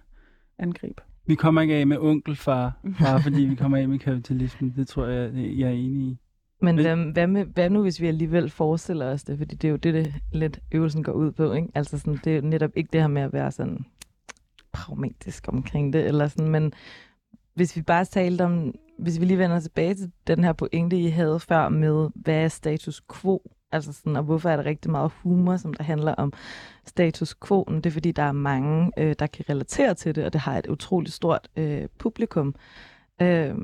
[0.57, 1.01] angribe.
[1.26, 4.74] Vi kommer ikke af med onkelfar, bare fordi vi kommer af med kapitalismen.
[4.76, 6.18] Det tror jeg, jeg er enig i.
[6.61, 9.38] Men Men- hvad, hvad, med, hvad nu, hvis vi alligevel forestiller os det?
[9.38, 11.68] Fordi det er jo det, det lidt øvelsen går ud på, ikke?
[11.76, 13.86] Altså sådan, det er jo netop ikke det her med at være sådan
[14.72, 16.74] pragmatisk omkring det, eller sådan, men
[17.53, 21.07] hvis vi bare talte om, hvis vi lige vender tilbage til den her pointe, I
[21.07, 23.51] havde før med, hvad er status quo?
[23.72, 26.34] Altså sådan, og hvorfor er der rigtig meget humor, som der handler om
[26.86, 27.63] status quo?
[27.63, 30.57] Det er fordi, der er mange, øh, der kan relatere til det, og det har
[30.57, 32.55] et utroligt stort øh, publikum.
[33.22, 33.55] Øh,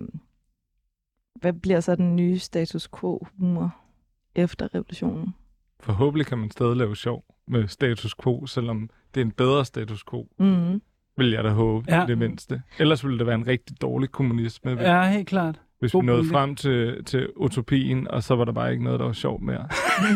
[1.41, 3.75] hvad bliver så den nye status quo-humor
[4.35, 5.35] efter revolutionen?
[5.79, 10.03] Forhåbentlig kan man stadig lave sjov med status quo, selvom det er en bedre status
[10.03, 10.81] quo, Mm.
[11.17, 12.05] vil jeg da håbe, Ja.
[12.07, 12.61] det mindste.
[12.79, 15.61] Ellers ville det være en rigtig dårlig kommunisme, Ja, helt klart.
[15.83, 16.33] Hvis god vi nåede pointe.
[16.33, 19.67] frem til, til utopien, og så var der bare ikke noget, der var sjovt mere.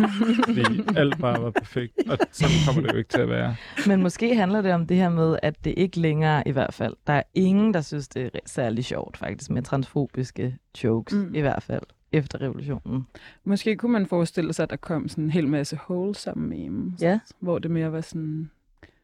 [0.45, 3.55] Fordi alt bare var perfekt, og sådan kommer det jo ikke til at være.
[3.87, 6.93] Men måske handler det om det her med, at det ikke længere i hvert fald,
[7.07, 11.35] der er ingen, der synes, det er særlig sjovt faktisk med transfobiske jokes, mm.
[11.35, 13.07] I hvert fald efter revolutionen.
[13.43, 17.19] Måske kunne man forestille sig, at der kom sådan en hel masse wholesome memes, Ja.
[17.39, 18.51] hvor det mere var sådan,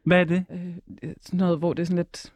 [0.04, 0.44] Hvad er det?
[1.02, 2.32] øh, sådan noget, hvor det er sådan lidt,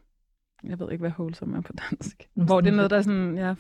[0.64, 3.03] jeg ved ikke, hvad wholesome er på dansk, Mm, hvor det er noget, der er
[3.03, 3.55] sådan, ja,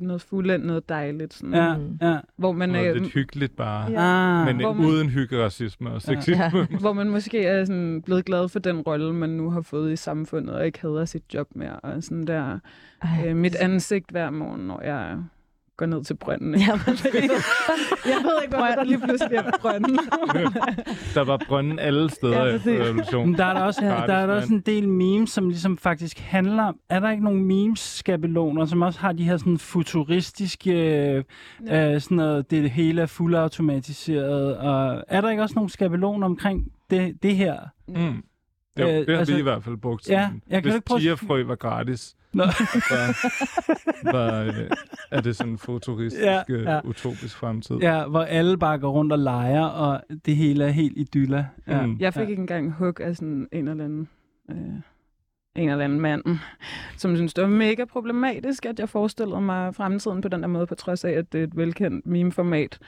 [0.00, 1.98] noget fuldendt, noget dejligt, sådan, Ja, Mm.
[2.02, 2.18] ja.
[2.36, 4.40] hvor man Noget er, lidt hyggeligt bare, Ja.
[4.40, 6.66] Ah, men hvor man- uden hyggeracisme og sexisme.
[6.80, 9.96] hvor man måske er sådan blevet glad for den rolle, man nu har fået i
[9.96, 12.58] samfundet, og ikke hader sit job mere, og sådan der,
[13.02, 15.18] Ej, øh, mit ansigt hver morgen, når jeg
[15.76, 16.54] går ned til brønden.
[16.54, 19.98] Ja, jeg ved ikke, hvorfor der lige pludselig er brønden.
[21.14, 22.80] Der var brønden alle steder Ja, præcis.
[22.80, 23.30] revolutionen.
[23.30, 23.90] Men der er der også, Ja.
[23.90, 26.76] der er der også en del memes, som ligesom faktisk handler om...
[26.88, 30.72] Er der ikke nogle memes-skabeloner, som også har de her sådan futuristiske...
[31.66, 31.94] Ja.
[31.94, 34.56] øh, sådan noget, det hele er fuldautomatiseret.
[34.56, 37.56] Og er der ikke også nogle skabeloner omkring det, det her?
[37.88, 37.94] Mm.
[38.80, 40.08] Jo, Øh, det har altså- vi i hvert fald brugt.
[40.08, 42.44] Ja, jeg kan Hvis ikke prøve tigerfrø var gratis, Nå.
[42.88, 43.14] så
[44.12, 44.70] var, øh,
[45.10, 46.72] er det sådan en futuristisk, Ja, ja, ja.
[46.74, 46.80] ja.
[46.84, 47.76] utopisk fremtid.
[47.76, 51.46] Ja, hvor alle bare går rundt og leger, og det hele er helt idylla.
[51.66, 51.86] Ja.
[51.86, 51.96] Mm.
[52.00, 54.08] Jeg fik ikke engang hug af sådan en eller anden,
[54.50, 54.56] øh,
[55.56, 56.22] en eller anden mand,
[56.96, 60.66] som synes, det var mega problematisk, at jeg forestillede mig fremtiden på den der måde,
[60.66, 62.78] på trods af, at det er et velkendt meme-format.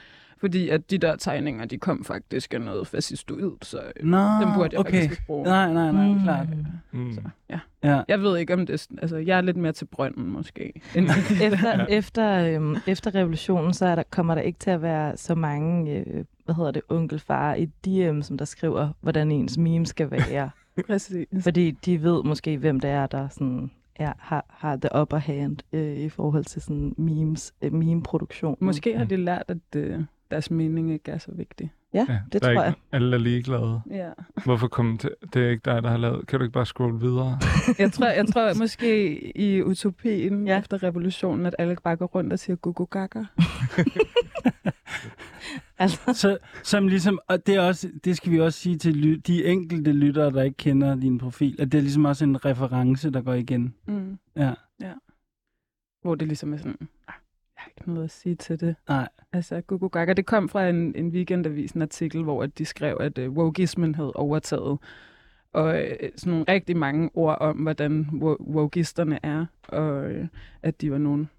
[0.45, 4.49] Fordi at de der tegninger, de kom faktisk af noget fascistoid, så øh, Nå, dem
[4.55, 4.91] burde jeg okay.
[4.91, 5.43] faktisk ikke bruge.
[5.43, 6.19] Nej, nej, nej, Mm.
[6.23, 6.47] klart.
[6.91, 7.13] Mm.
[7.13, 7.59] Så, ja.
[7.83, 8.01] Ja.
[8.07, 10.73] Jeg ved ikke, om det er, altså, jeg er lidt mere til brønden måske.
[10.95, 11.09] End
[11.41, 11.85] efter, Ja.
[11.89, 15.91] efter, øhm, efter revolutionen, så er der, kommer der ikke til at være så mange,
[15.99, 20.49] øh, hvad hedder det, onkelfar i DM, som der skriver, hvordan ens meme skal være.
[20.87, 21.27] Præcis.
[21.41, 25.57] Fordi de ved måske, hvem det er, der sådan, ja, har, har the upper hand
[25.73, 28.57] øh, i forhold til sådan memes, øh, meme-produktion.
[28.61, 29.99] Måske har de lært, at øh,
[30.31, 31.71] deres mening ikke er så vigtig.
[31.93, 32.73] Ja, Ja, det der tror ikke, jeg.
[32.91, 33.81] Alle er ligeglade.
[33.89, 34.09] Ja.
[34.45, 36.27] Hvorfor kom til, det er ikke dig, der har lavet?
[36.27, 37.39] Kan du ikke bare scrolle videre?
[37.79, 40.53] Jeg tror, jeg tror måske i utopien Ja.
[40.53, 40.59] ja.
[40.59, 43.23] efter revolutionen, at alle bare går rundt og siger gugu gaga.
[45.77, 49.45] Altså, Så, som ligesom, og det, er også, det skal vi også sige til de
[49.45, 53.21] enkelte lyttere, der ikke kender din profil, at det er ligesom også en reference, der
[53.21, 53.75] går igen.
[53.87, 54.17] Mm.
[54.35, 54.53] Ja.
[56.01, 56.87] Hvor det ligesom er sådan,
[57.65, 58.75] har ikke noget at sige til det.
[58.89, 59.07] Nej.
[59.33, 62.97] Altså, gugu gaga, det kom fra en, en weekendavis, en artikel, hvor at de skrev,
[62.99, 64.77] at uh, wokeismen havde overtaget
[65.53, 70.27] og øh, sådan nogle rigtig mange ord om, hvordan wo- wokisterne er, og øh,
[70.63, 71.29] at de var nogen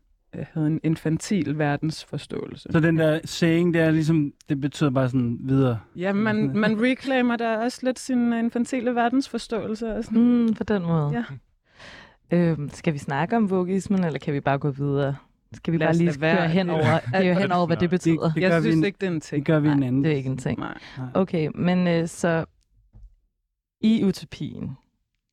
[0.53, 2.69] havde en infantil verdensforståelse.
[2.73, 5.79] Så den der saying, det er ligesom, det betyder bare sådan videre.
[5.97, 9.95] Ja, man, man reclaimer der også lidt sin infantile verdensforståelse.
[9.95, 10.23] Og sådan.
[10.23, 11.11] Mm, på den måde.
[11.11, 11.25] Ja.
[12.31, 15.17] Øhm, skal vi snakke om vogismen, eller kan vi bare gå videre?
[15.57, 18.23] Skal vi Lad bare lige køre hen over, køre hen over hvad det betyder?
[18.33, 19.39] Det gør Jeg synes en- ikke, det er en ting.
[19.41, 20.05] Det gør vi en Nej, anden.
[20.05, 20.59] det er ikke en ting.
[20.59, 20.79] Nej.
[21.15, 22.45] Okay, men øh, så
[23.81, 24.71] i utopien,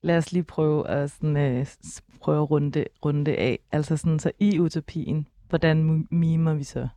[0.03, 1.65] lad os lige prøve at, sådan, øh,
[2.21, 3.59] prøve at runde, runde af.
[3.71, 6.88] Altså sådan, så i utopien, hvordan mimer vi så?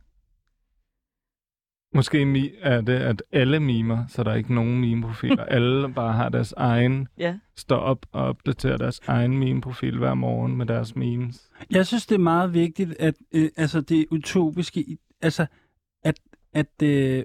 [1.93, 5.43] Måske mi- er det, at alle mimer, så der er ikke nogen meme-profiler.
[5.57, 7.37] alle bare har deres egen, Ja.
[7.55, 11.49] står op og opdaterer deres egen meme-profil hver morgen med deres memes.
[11.71, 15.45] Jeg synes, det er meget vigtigt, at øh, altså det utopiske, altså
[16.03, 16.19] at,
[16.53, 17.23] at øh,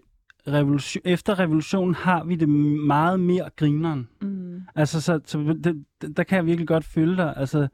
[0.48, 4.08] revolution, efter revolutionen har vi det meget mere grineren.
[4.22, 4.62] Mm.
[4.74, 7.34] Altså, så, så det, det- der kan jeg virkelig godt følge dig.
[7.36, 7.68] Altså,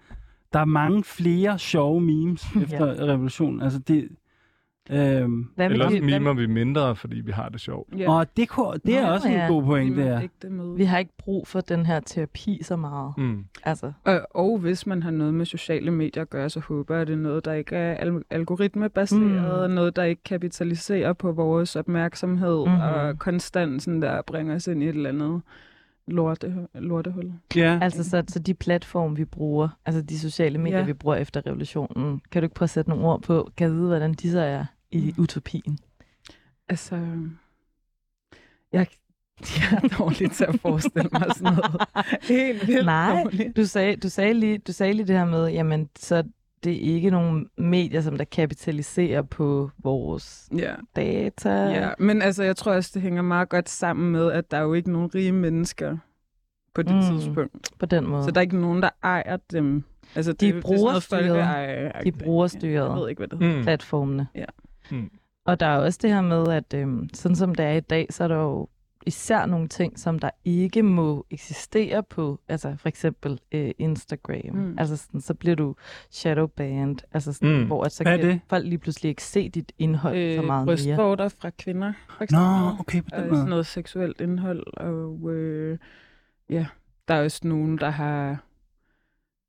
[0.53, 3.13] der er mange flere sjove memes efter ja.
[3.13, 3.63] revolutionen.
[3.63, 4.09] Altså, det...
[4.91, 7.89] Øhm, Hvad Ellers vi, mimer vi mindre, fordi vi har det sjovt.
[7.99, 8.11] Ja.
[8.13, 9.47] Og det, kunne, det er Nå, også en ja.
[9.47, 10.21] god point, det er.
[10.43, 13.13] Det vi har ikke brug for den her terapi så meget.
[13.19, 13.45] Mm.
[13.65, 17.01] Altså, Og, og hvis man har noget med sociale medier at gøre, så håber jeg,
[17.03, 19.75] at det er noget, der ikke er al- algoritmebaseret, mm.
[19.75, 22.69] noget, der ikke kapitaliserer på vores opmærksomhed, Mhm.
[22.69, 22.83] mm-hmm.
[22.83, 25.41] og konstant sådan der bringer os ind i et eller andet
[26.07, 27.33] lorte, lortehul.
[27.57, 27.79] Ja.
[27.83, 30.85] altså så, så de platforme, vi bruger, altså de sociale medier, Ja.
[30.85, 33.51] vi bruger efter revolutionen, kan du ikke prøve at sætte nogle ord på?
[33.57, 35.79] Kan vide, hvordan de så er i utopien?
[36.69, 36.97] Altså,
[38.73, 38.87] jeg,
[39.41, 41.81] jeg er dårlig til at forestille mig sådan noget.
[42.23, 43.57] Helt vildt Nej, dårligt.
[43.57, 46.23] Du sagde, du, sagde lige, du sagde lige det her med, jamen, så
[46.65, 50.75] det er ikke nogen medier, som der kapitaliserer på vores Ja.
[50.97, 51.51] data.
[51.51, 54.63] Ja, men altså, jeg tror også, det hænger meget godt sammen med, at der er
[54.63, 55.97] jo ikke nogen rige mennesker
[56.75, 56.97] på det Mm.
[57.13, 57.19] mm.
[57.21, 57.71] tidspunkt.
[57.79, 58.25] På den måde.
[58.25, 59.85] Så der er ikke nogen, der ejer dem.
[60.15, 61.29] Altså, De er det, det er sådan noget brugerstyret.
[61.29, 62.73] folkeeje- De er brugerstyret.
[62.89, 63.57] Jeg ved ikke, hvad det hedder.
[63.57, 63.63] Mm.
[63.63, 64.27] platformene.
[64.35, 64.45] Ja.
[64.91, 65.11] Mm.
[65.45, 68.07] Og der er også det her med, at øhm, sådan som det er i dag,
[68.11, 68.69] så er der jo
[69.07, 74.55] især nogle ting, som der ikke må eksistere på, altså for eksempel øh, Instagram.
[74.55, 74.75] Mm.
[74.79, 75.75] Altså sådan, så bliver du
[76.11, 77.67] shadowbanned, altså sådan, mm.
[77.67, 80.67] Hvor at så Hvad kan folk lige pludselig ikke se dit indhold øh, så meget
[80.67, 80.77] mere.
[80.77, 82.81] brystvorter fra kvinder, for Nå, eksempel.
[82.81, 83.37] okay, på den måde.
[83.37, 84.77] sådan noget seksuelt indhold.
[84.77, 85.79] Og øh,
[86.51, 86.67] ja,
[87.09, 88.45] der er også nogen, der har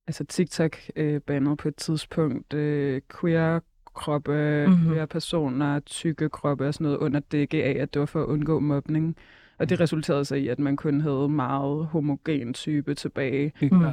[0.08, 3.60] altså TikTok øh, bandet på et tidspunkt øh, queer
[4.00, 4.74] kroppe, Mhm.
[4.76, 4.90] mm-hmm.
[4.94, 8.26] queer personer, tykke kroppe og sådan noget under dække af, at det var for at
[8.26, 9.16] undgå mobning.
[9.60, 13.52] Og det resulterede så i, at man kun havde meget homogen type tilbage.
[13.62, 13.84] Mm.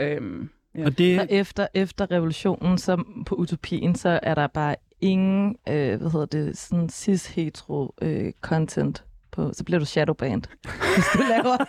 [0.00, 0.48] Øhm,
[0.78, 0.84] ja.
[0.84, 6.00] Og det, Så efter, efter revolutionen, så på utopien, så er der bare ingen, øh,
[6.00, 10.42] hvad hedder det, sådan cis-hetero øh, content på, så bliver du shadowbanned,
[10.94, 11.56] hvis du laver.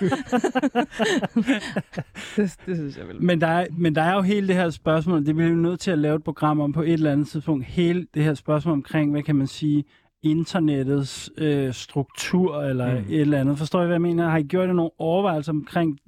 [2.35, 3.21] det, det synes jeg vel.
[3.23, 5.79] Men der, er, men der er jo hele det her spørgsmål, det bliver vi nødt
[5.79, 7.65] til at lave et program om på et eller andet tidspunkt.
[7.65, 9.83] Hele det her spørgsmål omkring, hvad kan man sige,
[10.23, 13.05] internettets øh, struktur eller Mm.
[13.09, 13.57] et eller andet.
[13.57, 14.29] Forstår I, hvad jeg mener?
[14.29, 15.99] Har I gjort jer nogle overvejelser omkring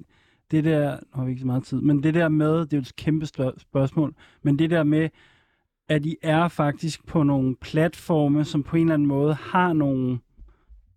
[0.51, 2.78] det der, nu har vi ikke så meget tid, men det der med, det er
[2.78, 3.26] jo et kæmpe
[3.58, 5.10] spørgsmål, men det der med,
[5.89, 10.20] at I er faktisk på nogle platforme, som på en eller anden måde har nogle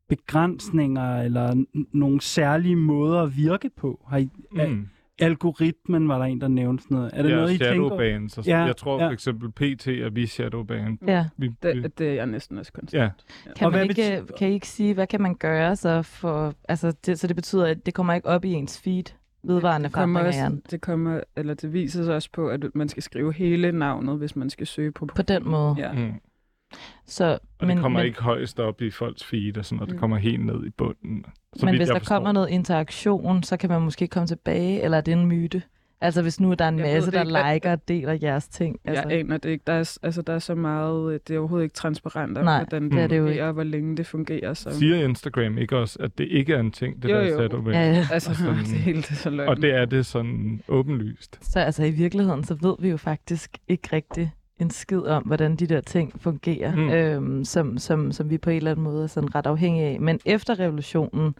[0.08, 4.04] begrænsninger eller n- nogle særlige måder at virke på.
[4.08, 4.88] Har I, Mm.
[5.18, 7.10] algoritmen var der en, der nævnte sådan noget.
[7.14, 7.72] Er det ja, noget, I tænker?
[7.72, 8.38] shadowbans.
[8.38, 9.06] Og Ja, jeg tror ja.
[9.08, 10.98] for eksempel PT er vi shadowban.
[11.06, 11.26] ja.
[11.36, 13.02] Vi, vi, Det, det er næsten også konstant.
[13.02, 13.10] ja,
[13.56, 16.54] Kan, Og man ikke, betyder- kan I ikke sige, hvad kan man gøre så for,
[16.68, 19.04] altså det, så det betyder, at det kommer ikke op i ens feed,
[19.42, 23.02] vedvarende det kommer, også, det kommer, eller det viser sig også på, at man skal
[23.02, 25.06] skrive hele navnet, hvis man skal søge på.
[25.06, 25.74] På den måde.
[25.78, 25.92] Ja.
[25.92, 26.12] mm.
[27.06, 29.88] Så, Og men, det kommer men, ikke højst op i folks feed og sådan noget.
[29.88, 30.00] Det Mm.
[30.00, 31.24] kommer helt ned i bunden.
[31.56, 32.14] Så men hvis der forstår.
[32.16, 35.62] kommer noget interaktion, så kan man måske komme tilbage, eller er det en myte?
[36.00, 37.52] Altså hvis nu der er en Jeg masse, der ikke.
[37.54, 38.76] liker og deler jeres ting.
[38.84, 39.02] Altså.
[39.08, 39.62] Jeg aner det ikke.
[39.66, 42.58] Der er, altså, der er så meget, øh, det er overhovedet ikke transparent om, Nej,
[42.68, 44.54] hvordan det er det jo fungerer, og hvor længe det fungerer.
[44.54, 44.70] Så.
[44.78, 47.36] Siger Instagram ikke også, at det ikke er en ting, det Jo, der jo.
[47.38, 47.74] shadowban?
[47.74, 48.06] ja, ja.
[48.12, 49.48] Altså, Og sådan- det er helt så løgn.
[49.48, 51.38] Og det er det sådan åbenlyst.
[51.52, 55.56] Så altså i virkeligheden, så ved vi jo faktisk ikke rigtig en skid om, hvordan
[55.56, 56.90] de der ting fungerer, mm.
[56.90, 60.00] Øhm, som, som, som vi på en eller anden måde er sådan ret afhængige af.
[60.00, 61.34] Men efter revolutionen,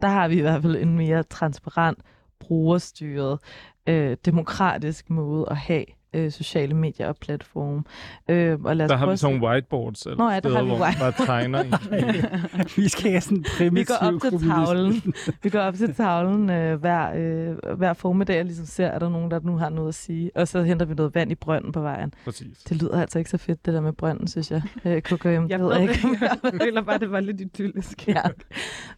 [0.00, 1.98] der har vi i hvert fald en mere transparent,
[2.40, 3.38] brugerstyret,
[3.86, 5.84] øh, demokratisk måde at have
[6.14, 7.82] øh, sociale medier og platforme.
[8.28, 10.54] Øh, og lad os Der har vi sådan nogle whiteboards, eller Nå ja, der steder,
[10.56, 11.62] har vi hvor man bare tegner
[12.82, 15.14] vi skal have sådan en Vi primitiv går op til tavlen.
[15.42, 19.08] Vi går op til tavlen øh, hver, øh, hver formiddag og ligesom ser, er der
[19.08, 20.30] nogen, der nu har noget at sige.
[20.34, 22.14] Og så henter vi noget vand i brønden på vejen.
[22.24, 22.58] Præcis.
[22.68, 24.62] Det lyder altså ikke så fedt, det der med brønden, synes jeg.
[24.84, 26.18] Øh, KKM, Jeg det ved ved jeg det ikke.
[26.42, 28.08] Jeg føler bare, det var lidt idyllisk.
[28.08, 28.22] ja.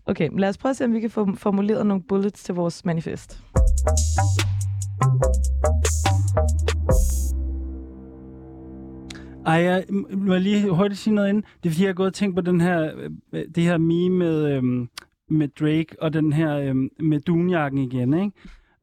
[0.06, 2.84] Okay, lad os prøve at se, om vi kan få formuleret nogle bullets til vores
[2.84, 3.40] manifest.
[9.46, 11.44] Ej, jeg må jeg lige hurtigt sige noget inden.
[11.62, 12.92] Det er fordi, jeg har gået og tænkt på den her,
[13.32, 14.88] øh, det her meme med, øhm,
[15.28, 18.32] med Drake og den her øhm, med dunjakken igen, ikke?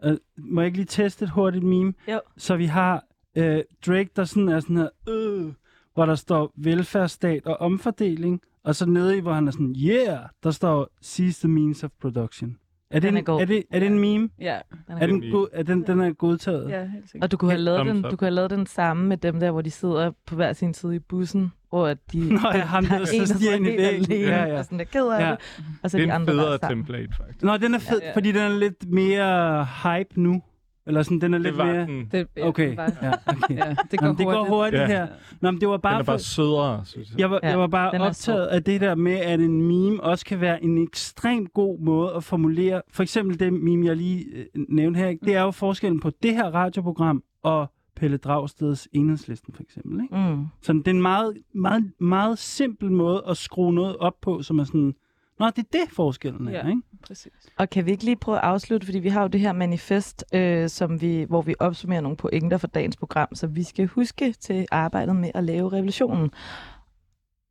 [0.03, 1.93] Øh, må jeg ikke lige teste et hurtigt meme?
[2.07, 2.19] Jo.
[2.37, 3.05] Så vi har
[3.35, 5.53] øh, Drake, der sådan er sådan her, øh,
[5.93, 10.19] hvor der står velfærdsstat og omfordeling, og så nede i, hvor han er sådan, yeah,
[10.43, 12.57] der står seize the means of production.
[12.91, 13.41] Er det, Den er en, god.
[13.41, 14.29] er det, er det en meme?
[14.39, 15.31] Ja, Den Er er den, god.
[15.31, 16.69] god, er den, den er godtaget?
[16.69, 17.23] ja helt sikkert.
[17.23, 19.51] Og du kunne, have lavet den, du kunne have lavet den samme med dem der,
[19.51, 22.85] hvor de sidder på hver sin side i bussen, hvor at de Nå ja, ham
[22.85, 24.11] der, der en, så stiger ind i væggen.
[24.11, 24.57] Ja, ja.
[24.59, 25.29] og sådan der ked af Ja.
[25.31, 25.37] det,
[25.83, 27.41] og så Det de er en andre federe er template, faktisk.
[27.43, 28.13] Nå, den er fed, Ja, ja.
[28.15, 30.41] fordi den er lidt mere hype nu.
[30.87, 31.85] Eller sådan, den er lidt Det var mere...
[31.85, 32.07] den.
[32.11, 33.57] Det, ja, Okay, det var- ja, okay.
[33.57, 34.49] ja, det går Nå, men det går hurtigt.
[34.49, 34.87] hurtigt Ja.
[34.87, 35.07] her.
[35.41, 37.19] Nå, men det var Den bare, er bare for, sødere, synes jeg.
[37.19, 40.03] jeg var, Ja, jeg var bare den optaget af det der med, at en meme
[40.03, 42.81] også kan være en ekstremt god måde at formulere.
[42.91, 45.25] For eksempel det meme, jeg lige øh, nævnte her, ikke?
[45.25, 50.01] det er jo forskellen på det her radioprogram og Pelle Dragsteds Enhedslisten, for eksempel.
[50.03, 50.15] Ikke?
[50.15, 50.45] Mm.
[50.61, 54.59] Så det er en meget, meget, meget simpel måde at skrue noget op på, som
[54.59, 54.93] er sådan,
[55.39, 56.67] Nå, det er det forskellen er, Ja.
[56.69, 56.81] ikke?
[57.07, 57.31] Præcis.
[57.57, 60.25] Og kan vi ikke lige prøve at afslutte, fordi vi har jo det her manifest,
[60.33, 64.33] øh, som vi, hvor vi opsummerer nogle pointer for dagens program, så vi skal huske
[64.33, 66.31] til arbejdet med at lave revolutionen.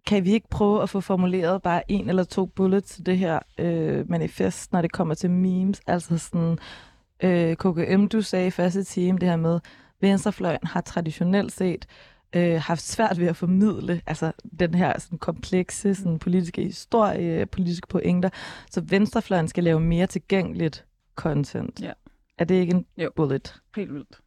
[0.07, 3.39] Kan vi ikke prøve at få formuleret bare en eller to bullets til det her
[3.59, 5.81] øh, manifest, når det kommer til memes?
[5.87, 6.59] Altså sådan,
[7.23, 9.61] øh, KKM, du sagde i første time det her med,
[10.01, 11.87] venstrefløjen har traditionelt set
[12.37, 17.87] øh, haft svært ved at formidle altså den her sådan, komplekse sådan, politiske historie, politiske
[17.89, 18.31] pointer.
[18.71, 21.81] Så venstrefløjen skal lave mere tilgængeligt content.
[21.83, 21.93] Ja.
[22.39, 23.11] Er det ikke en Jo.
[23.17, 23.61] bullet?
[23.77, 24.21] Helt vildt.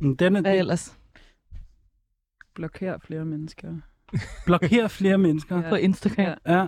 [0.00, 0.98] Men Den er, Hvad det ellers
[2.54, 3.74] Blokerer flere mennesker.
[4.46, 5.56] blokerer flere mennesker.
[5.62, 5.68] Ja.
[5.68, 6.38] på Instagram?
[6.46, 6.66] Ja.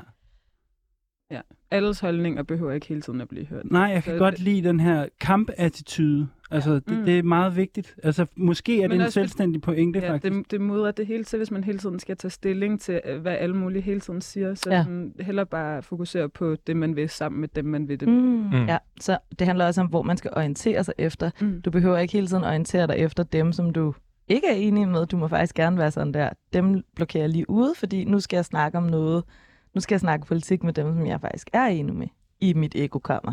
[1.31, 1.41] Ja.
[1.71, 3.71] Alles holdninger behøver ikke hele tiden at blive hørt.
[3.71, 6.29] Nej, jeg kan Så godt det- lide den her kampattitude.
[6.51, 7.05] Altså, det, Mm.
[7.05, 7.97] det er meget vigtigt.
[8.03, 10.35] Altså, måske er det Men en også- selvstændig pointe, Ja, faktisk.
[10.35, 13.21] det, det mudrer det hele til, hvis man hele tiden skal tage stilling til, øh,
[13.21, 14.55] hvad alle mulige hele tiden siger.
[14.55, 14.77] Så Ja.
[14.77, 14.83] ja.
[14.83, 18.09] sådan, heller bare fokusere på det, man vil sammen med dem, man vil det.
[18.09, 18.14] Mm.
[18.14, 18.66] Mm.
[18.66, 21.31] Ja, så det handler også om, hvor man skal orientere sig efter.
[21.41, 21.62] Mm.
[21.62, 23.95] Du behøver ikke hele tiden orientere dig efter dem, som du
[24.29, 25.07] ikke er enig med.
[25.07, 26.31] Du må faktisk gerne være sådan der.
[26.53, 29.25] Dem blokerer jeg lige ude, fordi nu skal jeg snakke om noget.
[29.75, 32.07] Nu skal jeg snakke politik med dem, som jeg faktisk er enig med
[32.41, 33.33] i mit ekokammer.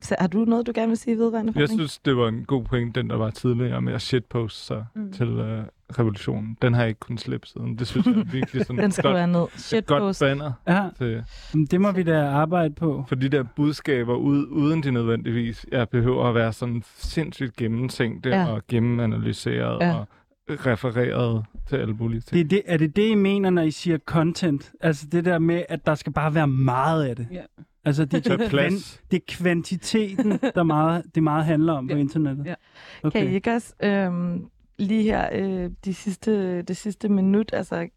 [0.00, 2.64] Så har du noget, du gerne vil sige vedrørende Jeg synes, det var en god
[2.64, 5.12] point, den der var tidligere med at shitposte sig Mm.
[5.12, 5.64] til uh,
[5.98, 6.56] revolutionen.
[6.62, 7.78] Den har jeg ikke kunnet slippe siden.
[7.78, 9.38] Det synes jeg er virkelig sådan Den et skriver godt, ned.
[9.40, 10.20] et godt Shitpost.
[10.20, 10.52] banner.
[10.68, 11.24] Ja, Til,
[11.70, 13.04] det må vi da arbejde på.
[13.08, 18.30] for de der budskaber, ud, uden de nødvendigvis jeg behøver at være sådan sindssygt gennemtænkte
[18.30, 18.46] Ja.
[18.46, 19.94] og gennemanalyseret ja.
[19.94, 20.08] og
[20.50, 22.32] refereret til alle mulige ting.
[22.32, 24.72] Det er, det, er det det, I mener, når I siger content?
[24.80, 27.26] Altså det der med, at der skal bare være meget af det?
[27.32, 27.42] Ja.
[27.84, 29.02] Altså det, det, er, plads.
[29.10, 32.00] det er kvantiteten, der meget, det meget handler om på Ja.
[32.00, 32.46] internettet?
[32.46, 32.54] Ja.
[33.02, 33.18] Okay.
[33.20, 34.46] Kan I ikke også øhm,
[34.78, 37.88] lige her øh, de sidste, det sidste minut, altså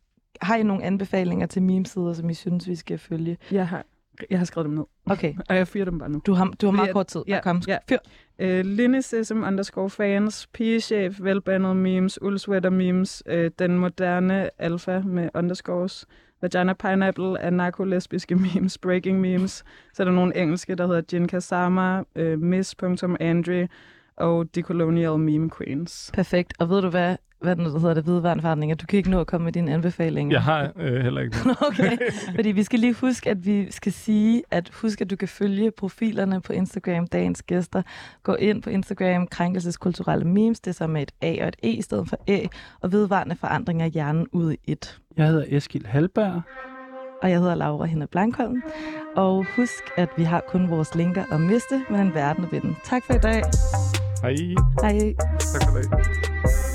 [0.41, 3.37] har I nogle anbefalinger til memesider, som I synes, vi skal følge?
[3.51, 3.85] Jeg har,
[4.29, 6.21] jeg har skrevet dem ned, Okay, og jeg fyrer dem bare nu.
[6.25, 7.21] du har, du har meget kort tid.
[7.27, 7.77] ja, Kom, ja.
[7.89, 7.97] fyr.
[8.39, 16.05] Øh, Linnesism underscore fans, pigechef, velbandet memes, uldsweater memes, øh, den moderne alfa med underscores,
[16.41, 19.63] vagina pineapple, anarko-lesbiske memes, breaking memes.
[19.93, 23.67] Så er der nogle engelske, der hedder Jin Kasama, øh, miss.andre
[24.17, 26.11] og decolonial meme queens.
[26.13, 26.53] Perfekt.
[26.59, 28.75] Og ved du hvad, hvad den hedder det, hvidevandforandringer?
[28.75, 30.35] Du kan ikke nå at komme med dine anbefalinger.
[30.35, 31.57] Jeg har øh, heller ikke det.
[31.67, 31.97] Okay,
[32.35, 35.71] fordi vi skal lige huske, at vi skal sige, at husk, at du kan følge
[35.71, 37.81] profilerne på Instagram, dagens gæster.
[38.23, 41.69] Gå ind på Instagram, krænkelseskulturelle memes, det er så med et A og et E
[41.69, 42.39] i stedet for A,
[42.81, 44.99] og vedvarende forandringer af hjernen ud i et.
[45.17, 46.41] Jeg hedder Eskil Halberg.
[47.23, 48.61] Og jeg hedder Laura Hende Blankholm.
[49.15, 52.75] Og husk, at vi har kun vores linker at miste, men en verden at vinde.
[52.83, 53.43] Tak for i dag.
[54.21, 54.35] Hej.
[54.81, 55.13] Hej.
[55.39, 56.70] Tak for det.